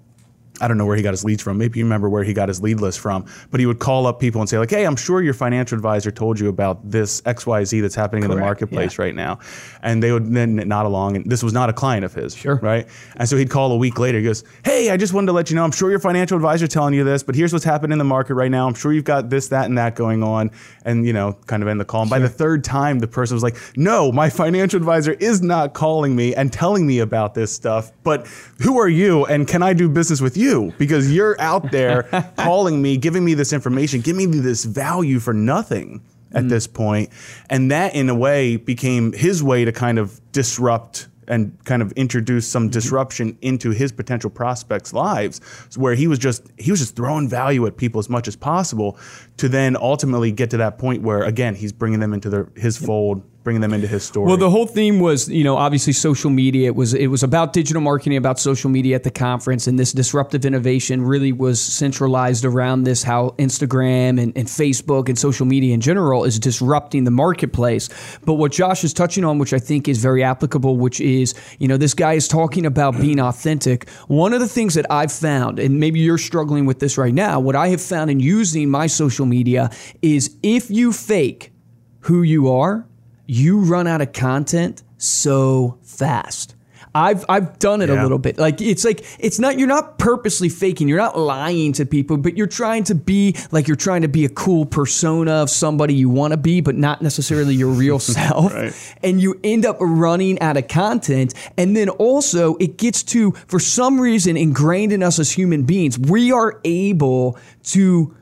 I 0.62 0.68
don't 0.68 0.78
know 0.78 0.86
where 0.86 0.96
he 0.96 1.04
got 1.04 1.12
his 1.12 1.24
leads 1.24 1.44
from. 1.44 1.57
Maybe 1.57 1.80
you 1.80 1.86
remember 1.86 2.10
where 2.10 2.24
he 2.24 2.34
got 2.34 2.48
his 2.48 2.62
lead 2.62 2.80
list 2.80 3.00
from. 3.00 3.25
But 3.52 3.60
he 3.60 3.66
would 3.66 3.80
call 3.80 4.07
up 4.07 4.19
people 4.19 4.42
and 4.42 4.50
say, 4.50 4.57
like, 4.57 4.69
hey, 4.69 4.86
I'm 4.86 4.96
sure 4.96 5.22
your 5.22 5.34
financial 5.34 5.75
advisor 5.75 6.12
told 6.12 6.40
you 6.40 6.50
about 6.50 6.90
this 6.90 7.21
XYZ 7.21 7.81
that's 7.81 7.95
happening 7.95 8.24
in 8.24 8.30
the 8.30 8.35
Correct, 8.35 8.45
marketplace 8.45 8.97
right 8.97 9.14
now. 9.14 9.40
And 9.83 10.02
they 10.02 10.12
would 10.12 10.31
then 10.33 10.56
nod 10.56 10.85
along. 10.85 11.18
And 11.18 11.30
this 11.30 11.44
was 11.44 11.54
not 11.54 11.69
a 11.69 11.74
client 11.74 12.06
of 12.06 12.14
his. 12.14 12.35
Sure. 12.35 12.56
Right. 12.56 12.88
And 13.18 13.28
so 13.28 13.38
he'd 13.38 13.50
call 13.50 13.71
a 13.71 13.78
week 13.78 14.00
later. 14.00 14.19
He 14.19 14.24
goes, 14.24 14.44
hey, 14.64 14.92
I 14.92 14.97
just 14.97 15.14
wanted 15.14 15.28
to 15.28 15.33
let 15.33 15.50
you 15.50 15.56
know, 15.56 15.64
I'm 15.64 15.71
sure 15.71 15.90
your 15.90 16.00
financial 16.00 16.35
advisor 16.38 16.68
telling 16.68 16.94
you 16.94 17.04
this, 17.04 17.24
but 17.24 17.35
here's 17.35 17.52
what's 17.52 17.66
happening 17.66 17.94
in 17.94 17.97
the 17.97 18.06
market 18.06 18.35
right 18.35 18.52
now. 18.52 18.68
I'm 18.68 18.76
sure 18.76 18.94
you've 18.94 19.04
got 19.04 19.30
this, 19.30 19.50
that, 19.50 19.66
and 19.66 19.78
that 19.78 19.95
going 19.95 20.24
on. 20.24 20.52
And, 20.85 21.06
you 21.06 21.14
know, 21.14 21.33
kind 21.47 21.64
of 21.64 21.69
end 21.69 21.80
the 21.80 21.85
call. 21.85 22.02
And 22.02 22.09
by 22.09 22.19
the 22.19 22.30
third 22.30 22.64
time, 22.64 23.00
the 23.00 23.07
person 23.07 23.35
was 23.35 23.44
like, 23.44 23.57
no, 23.76 24.12
my 24.12 24.30
financial 24.30 24.78
advisor 24.78 25.14
is 25.14 25.42
not 25.42 25.74
calling 25.74 26.16
me 26.16 26.35
and 26.35 26.54
telling 26.54 26.85
me 26.85 27.00
about 27.00 27.33
this 27.33 27.54
stuff. 27.54 27.92
But 28.04 28.28
who 28.62 28.80
are 28.80 28.88
you? 28.88 29.26
And 29.26 29.47
can 29.47 29.64
I 29.64 29.74
do 29.74 29.90
business 29.90 30.21
with 30.21 30.38
you? 30.38 30.44
Because 30.78 31.11
you're 31.11 31.40
out 31.40 31.71
there 31.71 32.04
calling 32.37 32.81
me, 32.81 32.97
giving 32.97 33.23
me 33.23 33.33
this 33.33 33.54
information, 33.54 34.02
giving 34.02 34.31
me 34.31 34.40
this 34.40 34.66
value 34.66 35.19
for 35.19 35.33
nothing 35.33 36.02
at 36.33 36.44
mm. 36.44 36.49
this 36.49 36.68
point. 36.68 37.09
And 37.49 37.71
that, 37.71 37.95
in 37.95 38.09
a 38.09 38.16
way, 38.16 38.57
became 38.57 39.14
his 39.14 39.44
way 39.44 39.66
to 39.66 39.71
kind 39.71 39.99
of 39.99 40.19
disrupt 40.31 41.07
and 41.28 41.57
kind 41.66 41.81
of 41.81 41.92
introduce 41.94 42.47
some 42.47 42.64
mm-hmm. 42.64 42.71
disruption 42.71 43.37
into 43.42 43.71
his 43.71 43.92
potential 43.92 44.30
prospects' 44.30 44.94
lives, 44.94 45.40
where 45.75 45.95
he 45.95 46.07
was 46.07 46.19
just 46.19 46.44
he 46.57 46.71
was 46.71 46.80
just 46.80 46.95
throwing 46.95 47.28
value 47.28 47.66
at 47.66 47.78
people 47.78 47.99
as 47.99 48.09
much 48.09 48.28
as 48.28 48.35
possible, 48.35 48.97
to 49.37 49.49
then 49.49 49.75
ultimately 49.75 50.31
get 50.31 50.49
to 50.52 50.57
that 50.57 50.78
point 50.78 51.02
where 51.02 51.23
again 51.23 51.56
he's 51.56 51.71
bringing 51.71 51.99
them 51.99 52.14
into 52.14 52.30
their 52.30 52.49
his 52.56 52.78
fold 52.78 53.23
bringing 53.45 53.61
them 53.61 53.73
into 53.73 53.87
his 53.87 54.04
story. 54.04 54.28
Well, 54.28 54.37
the 54.37 54.49
whole 54.49 54.66
theme 54.66 54.99
was, 54.99 55.30
you 55.30 55.44
know, 55.44 55.56
obviously 55.56 55.94
social 55.94 56.31
media. 56.31 56.68
It 56.68 56.75
was 56.75 56.95
it 56.95 57.07
was 57.07 57.21
about 57.21 57.54
digital 57.54 57.81
marketing, 57.81 58.18
about 58.18 58.40
social 58.40 58.71
media 58.71 58.95
at 58.95 59.04
the 59.04 59.11
conference, 59.11 59.68
and 59.68 59.80
this 59.80 59.94
disruptive 59.94 60.44
innovation 60.45 61.04
really 61.04 61.31
was 61.31 61.61
centralized 61.61 62.44
around 62.44 62.83
this 62.83 63.04
how 63.04 63.30
Instagram 63.37 64.19
and, 64.21 64.35
and 64.35 64.47
Facebook 64.47 65.07
and 65.07 65.18
social 65.18 65.45
media 65.45 65.75
in 65.75 65.80
general 65.80 66.25
is 66.25 66.40
disrupting 66.40 67.04
the 67.04 67.11
marketplace. 67.11 67.87
But 68.25 68.33
what 68.33 68.52
Josh 68.52 68.83
is 68.83 68.94
touching 68.94 69.23
on, 69.23 69.37
which 69.37 69.54
I 69.54 69.59
think 69.59 69.87
is 69.87 69.99
very 69.99 70.23
applicable, 70.23 70.78
which 70.78 70.99
is, 70.99 71.35
you 71.59 71.68
know, 71.68 71.78
this 71.78 71.94
guy 71.94 72.14
is 72.14 72.28
talking 72.28 72.66
about 72.66 72.99
being 72.99 73.19
authentic. 73.19 73.87
One 74.07 74.33
of 74.33 74.40
the 74.40 74.47
things 74.47 74.73
that 74.73 74.87
I've 74.90 75.11
found, 75.11 75.59
and 75.59 75.80
maybe 75.80 75.99
you're 75.99 76.18
struggling 76.18 76.66
with 76.66 76.80
this 76.80 76.97
right 76.97 77.14
now, 77.14 77.40
what 77.40 77.56
I 77.56 77.68
have 77.68 77.81
found 77.81 78.09
in 78.09 78.19
using 78.19 78.71
my 78.71 78.87
social 78.87 79.28
media 79.28 79.69
is 80.02 80.35
if 80.42 80.71
you 80.71 80.92
fake 80.92 81.52
who 81.99 82.23
you 82.23 82.49
are, 82.52 82.87
you 83.25 83.59
run 83.59 83.87
out 83.87 84.01
of 84.01 84.13
content 84.13 84.83
so 84.97 85.77
fast. 85.83 86.55
I've 86.95 87.25
I've 87.27 87.59
done 87.59 87.81
it 87.81 87.89
a 87.89 88.01
little 88.01 88.17
bit. 88.17 88.37
Like 88.37 88.61
it's 88.61 88.85
like 88.85 89.05
it's 89.19 89.37
not 89.37 89.59
you're 89.59 89.67
not 89.67 89.99
purposely 89.99 90.47
faking. 90.47 90.87
You're 90.87 90.97
not 90.97 91.19
lying 91.19 91.73
to 91.73 91.85
people, 91.85 92.15
but 92.15 92.37
you're 92.37 92.47
trying 92.47 92.85
to 92.85 92.95
be 92.95 93.35
like 93.51 93.67
you're 93.67 93.75
trying 93.75 94.03
to 94.03 94.07
be 94.07 94.23
a 94.23 94.29
cool 94.29 94.65
persona 94.65 95.33
of 95.33 95.49
somebody 95.49 95.94
you 95.94 96.07
want 96.07 96.31
to 96.31 96.37
be, 96.37 96.61
but 96.61 96.75
not 96.75 97.01
necessarily 97.01 97.53
your 97.53 97.69
real 97.69 97.99
self. 98.15 98.53
Right. 98.53 98.95
And 99.03 99.21
you 99.21 99.37
end 99.44 99.65
up 99.65 99.75
running 99.81 100.39
out 100.39 100.55
of 100.55 100.69
content. 100.69 101.33
And 101.57 101.75
then 101.75 101.89
also 101.89 102.55
it 102.55 102.77
gets 102.77 103.03
to 103.03 103.33
for 103.47 103.59
some 103.59 103.99
reason 103.99 104.37
ingrained 104.37 104.94
in 104.94 105.03
us 105.03 105.19
as 105.19 105.31
human 105.31 105.63
beings, 105.63 105.99
we 105.99 106.31
are 106.31 106.61
able 106.63 107.37
to 107.63 108.15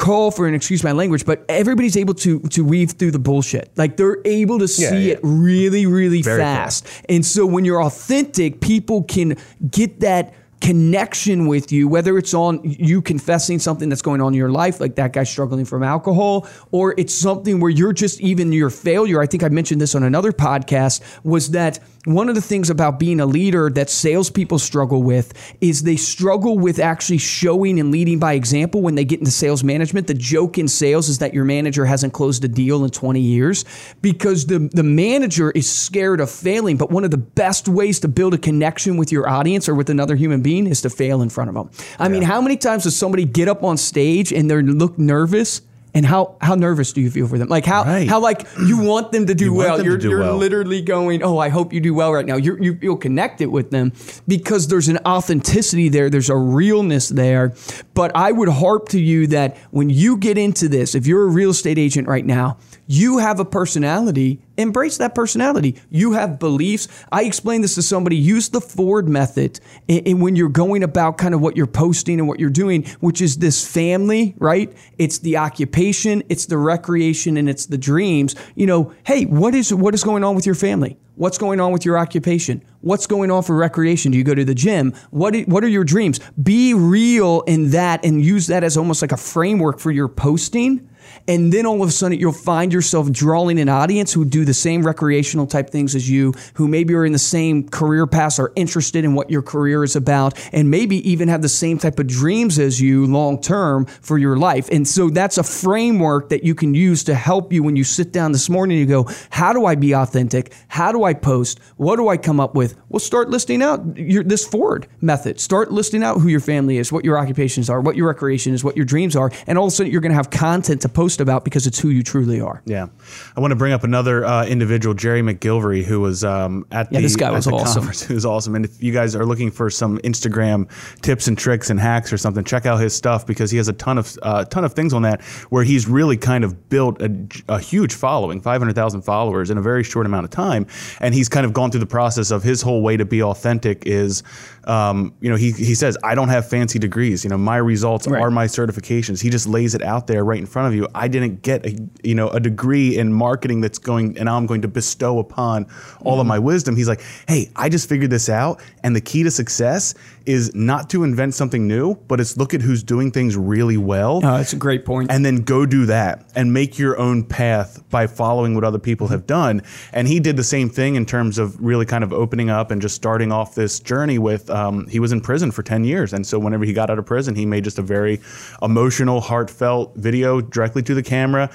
call 0.00 0.30
for 0.30 0.48
an 0.48 0.54
excuse 0.54 0.82
my 0.82 0.92
language, 0.92 1.24
but 1.26 1.44
everybody's 1.48 1.96
able 1.96 2.14
to 2.14 2.40
to 2.40 2.64
weave 2.64 2.92
through 2.92 3.10
the 3.10 3.18
bullshit. 3.18 3.70
Like 3.76 3.96
they're 3.96 4.18
able 4.24 4.58
to 4.58 4.66
see 4.66 5.08
yeah. 5.08 5.12
it 5.14 5.20
really, 5.22 5.86
really 5.86 6.22
Very 6.22 6.40
fast. 6.40 6.88
And 7.08 7.24
so 7.24 7.46
when 7.46 7.64
you're 7.64 7.82
authentic, 7.82 8.60
people 8.60 9.04
can 9.04 9.36
get 9.70 10.00
that 10.00 10.34
connection 10.60 11.46
with 11.46 11.72
you, 11.72 11.88
whether 11.88 12.18
it's 12.18 12.34
on 12.34 12.60
you 12.62 13.00
confessing 13.00 13.58
something 13.58 13.88
that's 13.88 14.02
going 14.02 14.20
on 14.20 14.32
in 14.32 14.38
your 14.38 14.50
life, 14.50 14.80
like 14.80 14.94
that 14.96 15.12
guy 15.12 15.24
struggling 15.24 15.64
from 15.64 15.82
alcohol, 15.82 16.46
or 16.70 16.94
it's 16.98 17.14
something 17.14 17.60
where 17.60 17.70
you're 17.70 17.92
just 17.92 18.20
even 18.20 18.52
your 18.52 18.70
failure. 18.70 19.20
I 19.20 19.26
think 19.26 19.42
I 19.42 19.48
mentioned 19.48 19.80
this 19.80 19.94
on 19.94 20.02
another 20.02 20.32
podcast, 20.32 21.00
was 21.24 21.50
that 21.50 21.78
one 22.06 22.30
of 22.30 22.34
the 22.34 22.40
things 22.40 22.70
about 22.70 22.98
being 22.98 23.20
a 23.20 23.26
leader 23.26 23.68
that 23.70 23.90
salespeople 23.90 24.58
struggle 24.58 25.02
with 25.02 25.34
is 25.60 25.82
they 25.82 25.96
struggle 25.96 26.58
with 26.58 26.78
actually 26.78 27.18
showing 27.18 27.78
and 27.78 27.90
leading 27.90 28.18
by 28.18 28.32
example 28.32 28.80
when 28.80 28.94
they 28.94 29.04
get 29.04 29.18
into 29.18 29.30
sales 29.30 29.62
management. 29.62 30.06
The 30.06 30.14
joke 30.14 30.56
in 30.56 30.66
sales 30.66 31.10
is 31.10 31.18
that 31.18 31.34
your 31.34 31.44
manager 31.44 31.84
hasn't 31.84 32.14
closed 32.14 32.42
a 32.44 32.48
deal 32.48 32.84
in 32.84 32.90
20 32.90 33.20
years 33.20 33.66
because 34.00 34.46
the, 34.46 34.70
the 34.72 34.82
manager 34.82 35.50
is 35.50 35.70
scared 35.70 36.20
of 36.20 36.30
failing. 36.30 36.78
But 36.78 36.90
one 36.90 37.04
of 37.04 37.10
the 37.10 37.18
best 37.18 37.68
ways 37.68 38.00
to 38.00 38.08
build 38.08 38.32
a 38.32 38.38
connection 38.38 38.96
with 38.96 39.12
your 39.12 39.28
audience 39.28 39.68
or 39.68 39.74
with 39.74 39.90
another 39.90 40.16
human 40.16 40.40
being 40.40 40.66
is 40.66 40.80
to 40.82 40.90
fail 40.90 41.20
in 41.20 41.28
front 41.28 41.50
of 41.50 41.54
them. 41.54 41.70
I 41.98 42.08
mean, 42.08 42.22
how 42.22 42.40
many 42.40 42.56
times 42.56 42.84
does 42.84 42.96
somebody 42.96 43.26
get 43.26 43.48
up 43.48 43.62
on 43.62 43.76
stage 43.76 44.32
and 44.32 44.50
they 44.50 44.62
look 44.62 44.98
nervous? 44.98 45.60
And 45.94 46.06
how, 46.06 46.36
how 46.40 46.54
nervous 46.54 46.92
do 46.92 47.00
you 47.00 47.10
feel 47.10 47.26
for 47.26 47.36
them? 47.38 47.48
Like 47.48 47.64
how, 47.66 47.84
Right. 47.84 48.08
how 48.08 48.20
like 48.20 48.46
you 48.66 48.78
want 48.82 49.12
them 49.12 49.26
to 49.26 49.34
do 49.34 49.46
You 49.46 49.54
well. 49.54 49.82
you're 49.84 49.96
do 49.96 50.08
you're 50.10 50.20
well. 50.20 50.36
literally 50.36 50.82
going, 50.82 51.22
oh, 51.22 51.38
I 51.38 51.48
hope 51.48 51.72
you 51.72 51.80
do 51.80 51.94
well 51.94 52.12
right 52.12 52.24
now. 52.26 52.36
You're, 52.36 52.62
you 52.62 52.76
feel 52.76 52.96
connected 52.96 53.48
with 53.48 53.70
them 53.70 53.92
because 54.28 54.68
there's 54.68 54.88
an 54.88 54.98
authenticity 55.06 55.88
there. 55.88 56.08
There's 56.10 56.30
a 56.30 56.36
realness 56.36 57.08
there. 57.08 57.54
But 57.94 58.12
I 58.14 58.30
would 58.32 58.48
harp 58.48 58.88
to 58.90 59.00
you 59.00 59.26
that 59.28 59.56
when 59.70 59.90
you 59.90 60.16
get 60.16 60.38
into 60.38 60.68
this, 60.68 60.94
if 60.94 61.06
you're 61.06 61.24
a 61.24 61.30
real 61.30 61.50
estate 61.50 61.78
agent 61.78 62.06
right 62.08 62.24
now, 62.24 62.58
you 62.86 63.18
have 63.18 63.40
a 63.40 63.44
personality. 63.44 64.40
Embrace 64.60 64.98
that 64.98 65.14
personality. 65.14 65.80
You 65.88 66.12
have 66.12 66.38
beliefs. 66.38 66.86
I 67.10 67.24
explained 67.24 67.64
this 67.64 67.74
to 67.76 67.82
somebody. 67.82 68.16
Use 68.16 68.50
the 68.50 68.60
Ford 68.60 69.08
method 69.08 69.58
in 69.88 70.20
when 70.20 70.36
you're 70.36 70.48
going 70.48 70.82
about 70.82 71.18
kind 71.18 71.34
of 71.34 71.40
what 71.40 71.56
you're 71.56 71.66
posting 71.66 72.18
and 72.18 72.28
what 72.28 72.38
you're 72.38 72.50
doing, 72.50 72.84
which 73.00 73.22
is 73.22 73.38
this 73.38 73.66
family, 73.66 74.34
right? 74.38 74.72
It's 74.98 75.18
the 75.18 75.38
occupation, 75.38 76.22
it's 76.28 76.46
the 76.46 76.58
recreation, 76.58 77.36
and 77.36 77.48
it's 77.48 77.66
the 77.66 77.78
dreams. 77.78 78.34
You 78.54 78.66
know, 78.66 78.92
hey, 79.04 79.24
what 79.24 79.54
is 79.54 79.72
what 79.72 79.94
is 79.94 80.04
going 80.04 80.24
on 80.24 80.34
with 80.34 80.44
your 80.44 80.54
family? 80.54 80.98
What's 81.16 81.38
going 81.38 81.60
on 81.60 81.72
with 81.72 81.84
your 81.84 81.98
occupation? 81.98 82.62
What's 82.80 83.06
going 83.06 83.30
on 83.30 83.42
for 83.42 83.54
recreation? 83.54 84.12
Do 84.12 84.18
you 84.18 84.24
go 84.24 84.34
to 84.34 84.44
the 84.44 84.54
gym? 84.54 84.94
What 85.10 85.36
what 85.40 85.64
are 85.64 85.68
your 85.68 85.84
dreams? 85.84 86.20
Be 86.42 86.74
real 86.74 87.42
in 87.42 87.70
that 87.70 88.04
and 88.04 88.22
use 88.22 88.46
that 88.46 88.64
as 88.64 88.76
almost 88.76 89.02
like 89.02 89.12
a 89.12 89.16
framework 89.16 89.78
for 89.78 89.90
your 89.90 90.08
posting. 90.08 90.88
And 91.28 91.52
then 91.52 91.66
all 91.66 91.82
of 91.82 91.88
a 91.88 91.92
sudden, 91.92 92.18
you'll 92.18 92.32
find 92.32 92.72
yourself 92.72 93.10
drawing 93.10 93.58
an 93.60 93.68
audience 93.68 94.12
who 94.12 94.24
do 94.24 94.44
the 94.44 94.54
same 94.54 94.82
recreational 94.82 95.46
type 95.46 95.70
things 95.70 95.94
as 95.94 96.08
you, 96.08 96.34
who 96.54 96.68
maybe 96.68 96.94
are 96.94 97.04
in 97.04 97.12
the 97.12 97.18
same 97.18 97.68
career 97.68 98.06
path, 98.06 98.38
are 98.38 98.52
interested 98.56 99.04
in 99.04 99.14
what 99.14 99.30
your 99.30 99.42
career 99.42 99.84
is 99.84 99.96
about, 99.96 100.38
and 100.52 100.70
maybe 100.70 100.96
even 101.10 101.28
have 101.28 101.42
the 101.42 101.48
same 101.48 101.78
type 101.78 101.98
of 101.98 102.06
dreams 102.06 102.58
as 102.58 102.80
you 102.80 103.06
long 103.06 103.40
term 103.40 103.86
for 103.86 104.18
your 104.18 104.36
life. 104.36 104.68
And 104.70 104.86
so 104.86 105.10
that's 105.10 105.38
a 105.38 105.42
framework 105.42 106.28
that 106.28 106.44
you 106.44 106.54
can 106.54 106.74
use 106.74 107.04
to 107.04 107.14
help 107.14 107.52
you 107.52 107.62
when 107.62 107.76
you 107.76 107.84
sit 107.84 108.12
down 108.12 108.32
this 108.32 108.48
morning 108.48 108.78
and 108.78 108.88
you 108.88 108.94
go, 108.94 109.10
How 109.30 109.52
do 109.52 109.66
I 109.66 109.74
be 109.74 109.94
authentic? 109.94 110.52
How 110.68 110.92
do 110.92 111.04
I 111.04 111.14
post? 111.14 111.60
What 111.76 111.96
do 111.96 112.08
I 112.08 112.16
come 112.16 112.40
up 112.40 112.54
with? 112.54 112.76
Well, 112.88 113.00
start 113.00 113.30
listing 113.30 113.62
out 113.62 113.96
your, 113.96 114.22
this 114.22 114.46
Ford 114.46 114.86
method. 115.00 115.40
Start 115.40 115.72
listing 115.72 116.02
out 116.02 116.20
who 116.20 116.28
your 116.28 116.40
family 116.40 116.78
is, 116.78 116.92
what 116.92 117.04
your 117.04 117.18
occupations 117.18 117.70
are, 117.70 117.80
what 117.80 117.96
your 117.96 118.08
recreation 118.08 118.54
is, 118.54 118.62
what 118.62 118.76
your 118.76 118.86
dreams 118.86 119.16
are. 119.16 119.30
And 119.46 119.58
all 119.58 119.66
of 119.66 119.72
a 119.72 119.74
sudden, 119.74 119.92
you're 119.92 120.00
going 120.00 120.10
to 120.10 120.16
have 120.16 120.30
content 120.30 120.82
to 120.82 120.88
post 120.88 120.99
about 121.20 121.44
because 121.44 121.66
it's 121.66 121.78
who 121.78 121.88
you 121.88 122.02
truly 122.02 122.40
are. 122.40 122.62
Yeah, 122.66 122.88
I 123.36 123.40
want 123.40 123.52
to 123.52 123.56
bring 123.56 123.72
up 123.72 123.84
another 123.84 124.24
uh, 124.24 124.44
individual, 124.46 124.94
Jerry 124.94 125.22
McGilvrey, 125.22 125.82
who 125.84 126.00
was 126.00 126.24
um, 126.24 126.66
at 126.70 126.92
Yeah, 126.92 126.98
the 126.98 127.02
this 127.04 127.16
guy 127.16 127.30
was 127.30 127.46
awesome. 127.46 127.82
conference. 127.82 128.04
He 128.10 128.14
was 128.14 128.26
awesome. 128.26 128.54
And 128.54 128.64
if 128.64 128.82
you 128.82 128.92
guys 128.92 129.14
are 129.14 129.24
looking 129.24 129.50
for 129.50 129.70
some 129.70 129.98
Instagram 129.98 130.68
tips 131.00 131.28
and 131.28 131.38
tricks 131.38 131.70
and 131.70 131.78
hacks 131.78 132.12
or 132.12 132.18
something, 132.18 132.44
check 132.44 132.66
out 132.66 132.80
his 132.80 132.94
stuff 132.94 133.26
because 133.26 133.50
he 133.50 133.56
has 133.56 133.68
a 133.68 133.72
ton 133.72 133.98
of 133.98 134.18
uh, 134.22 134.44
ton 134.44 134.64
of 134.64 134.72
things 134.74 134.92
on 134.92 135.02
that 135.02 135.22
where 135.50 135.64
he's 135.64 135.86
really 135.88 136.16
kind 136.16 136.44
of 136.44 136.68
built 136.68 137.00
a, 137.00 137.10
a 137.48 137.58
huge 137.58 137.94
following, 137.94 138.40
five 138.40 138.60
hundred 138.60 138.74
thousand 138.74 139.02
followers 139.02 139.50
in 139.50 139.58
a 139.58 139.62
very 139.62 139.84
short 139.84 140.06
amount 140.06 140.24
of 140.24 140.30
time, 140.30 140.66
and 141.00 141.14
he's 141.14 141.28
kind 141.28 141.46
of 141.46 141.52
gone 141.52 141.70
through 141.70 141.80
the 141.80 141.86
process 141.86 142.30
of 142.30 142.42
his 142.42 142.60
whole 142.62 142.82
way 142.82 142.96
to 142.96 143.04
be 143.04 143.22
authentic 143.22 143.86
is, 143.86 144.22
um, 144.64 145.14
you 145.20 145.30
know, 145.30 145.36
he 145.36 145.52
he 145.52 145.74
says 145.74 145.96
I 146.04 146.14
don't 146.14 146.28
have 146.28 146.48
fancy 146.48 146.78
degrees. 146.78 147.24
You 147.24 147.30
know, 147.30 147.38
my 147.38 147.56
results 147.56 148.06
Right. 148.06 148.20
are 148.22 148.30
my 148.30 148.46
certifications. 148.46 149.20
He 149.20 149.30
just 149.30 149.46
lays 149.46 149.74
it 149.74 149.82
out 149.82 150.06
there 150.06 150.24
right 150.24 150.38
in 150.38 150.46
front 150.46 150.68
of 150.68 150.74
you. 150.74 150.86
I 150.94 151.08
didn't 151.08 151.42
get 151.42 151.64
a 151.66 151.76
you 152.02 152.14
know 152.14 152.28
a 152.28 152.40
degree 152.40 152.96
in 152.98 153.12
marketing 153.12 153.60
that's 153.60 153.78
going 153.78 154.16
and 154.18 154.26
now 154.26 154.36
I'm 154.36 154.46
going 154.46 154.62
to 154.62 154.68
bestow 154.68 155.18
upon 155.18 155.66
all 156.02 156.20
of 156.20 156.26
my 156.26 156.38
wisdom. 156.38 156.76
He's 156.76 156.88
like, 156.88 157.00
hey, 157.28 157.50
I 157.56 157.68
just 157.68 157.88
figured 157.88 158.10
this 158.10 158.28
out, 158.28 158.60
and 158.82 158.94
the 158.94 159.00
key 159.00 159.22
to 159.22 159.30
success 159.30 159.94
is 160.30 160.54
not 160.54 160.90
to 160.90 161.04
invent 161.04 161.34
something 161.34 161.66
new, 161.66 161.94
but 161.94 162.20
it's 162.20 162.36
look 162.36 162.54
at 162.54 162.62
who's 162.62 162.82
doing 162.82 163.10
things 163.10 163.36
really 163.36 163.76
well. 163.76 164.16
Oh, 164.18 164.36
that's 164.36 164.52
a 164.52 164.56
great 164.56 164.84
point. 164.84 165.10
And 165.10 165.24
then 165.24 165.36
go 165.36 165.66
do 165.66 165.86
that 165.86 166.30
and 166.34 166.52
make 166.52 166.78
your 166.78 166.98
own 166.98 167.24
path 167.24 167.82
by 167.90 168.06
following 168.06 168.54
what 168.54 168.64
other 168.64 168.78
people 168.78 169.08
have 169.08 169.26
done. 169.26 169.62
And 169.92 170.06
he 170.08 170.20
did 170.20 170.36
the 170.36 170.44
same 170.44 170.68
thing 170.68 170.94
in 170.94 171.06
terms 171.06 171.38
of 171.38 171.60
really 171.60 171.86
kind 171.86 172.04
of 172.04 172.12
opening 172.12 172.50
up 172.50 172.70
and 172.70 172.80
just 172.80 172.94
starting 172.94 173.32
off 173.32 173.54
this 173.54 173.80
journey 173.80 174.18
with. 174.18 174.48
Um, 174.50 174.86
he 174.86 175.00
was 175.00 175.12
in 175.12 175.20
prison 175.20 175.50
for 175.50 175.62
10 175.62 175.84
years. 175.84 176.12
And 176.12 176.26
so 176.26 176.38
whenever 176.38 176.64
he 176.64 176.72
got 176.72 176.90
out 176.90 176.98
of 176.98 177.06
prison, 177.06 177.34
he 177.34 177.46
made 177.46 177.64
just 177.64 177.78
a 177.78 177.82
very 177.82 178.20
emotional, 178.62 179.20
heartfelt 179.20 179.96
video 179.96 180.40
directly 180.40 180.82
to 180.82 180.94
the 180.94 181.02
camera. 181.02 181.50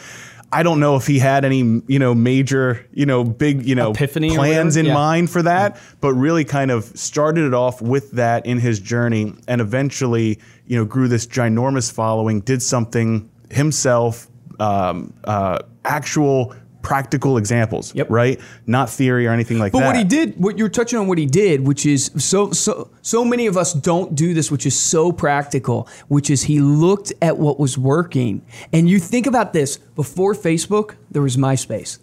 I 0.51 0.63
don't 0.63 0.79
know 0.79 0.95
if 0.95 1.05
he 1.07 1.19
had 1.19 1.43
any, 1.43 1.81
you 1.87 1.99
know, 1.99 2.15
major, 2.15 2.85
you 2.93 3.05
know, 3.05 3.23
big, 3.23 3.65
you 3.65 3.75
know, 3.75 3.91
Epiphany 3.91 4.35
plans 4.35 4.77
in 4.77 4.85
Yeah. 4.85 4.93
mind 4.93 5.29
for 5.29 5.41
that, 5.41 5.77
but 6.01 6.13
really 6.13 6.45
kind 6.45 6.71
of 6.71 6.85
started 6.97 7.45
it 7.45 7.53
off 7.53 7.81
with 7.81 8.11
that 8.11 8.45
in 8.45 8.59
his 8.59 8.79
journey 8.79 9.33
and 9.47 9.59
eventually, 9.59 10.39
you 10.67 10.77
know, 10.77 10.85
grew 10.85 11.07
this 11.07 11.25
ginormous 11.27 11.91
following, 11.91 12.39
did 12.41 12.61
something 12.61 13.29
himself, 13.51 14.27
um, 14.59 15.13
uh, 15.25 15.59
actual 15.83 16.55
practical 16.85 17.37
examples, 17.37 17.93
Yep. 17.95 18.11
right? 18.11 18.39
Not 18.67 18.91
theory 18.91 19.25
or 19.25 19.31
anything 19.31 19.57
like 19.57 19.71
But 19.71 19.79
that. 19.79 19.85
But 19.85 19.87
what 19.89 19.97
he 19.97 20.03
did, 20.03 20.39
what 20.39 20.57
you're 20.59 20.69
touching 20.69 20.99
on, 20.99 21.07
what 21.07 21.17
he 21.17 21.25
did, 21.25 21.65
which 21.65 21.83
is 21.85 22.11
so 22.17 22.51
so 22.51 22.89
so 23.01 23.25
many 23.25 23.47
of 23.47 23.57
us 23.57 23.73
don't 23.73 24.13
do 24.13 24.35
this, 24.35 24.51
which 24.51 24.65
is 24.67 24.77
so 24.79 25.11
practical, 25.11 25.87
which 26.09 26.29
is 26.29 26.43
he 26.43 26.59
looked 26.61 27.11
at 27.23 27.37
what 27.39 27.59
was 27.59 27.75
working. 27.75 28.43
And 28.71 28.87
you 28.87 28.99
think 28.99 29.25
about 29.25 29.51
this: 29.51 29.77
before 29.95 30.35
Facebook, 30.35 30.91
there 31.11 31.23
was 31.23 31.37
MySpace. 31.37 31.97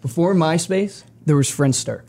Before 0.00 0.34
MySpace, 0.34 1.04
there 1.26 1.36
was 1.36 1.48
Friendster. 1.50 2.00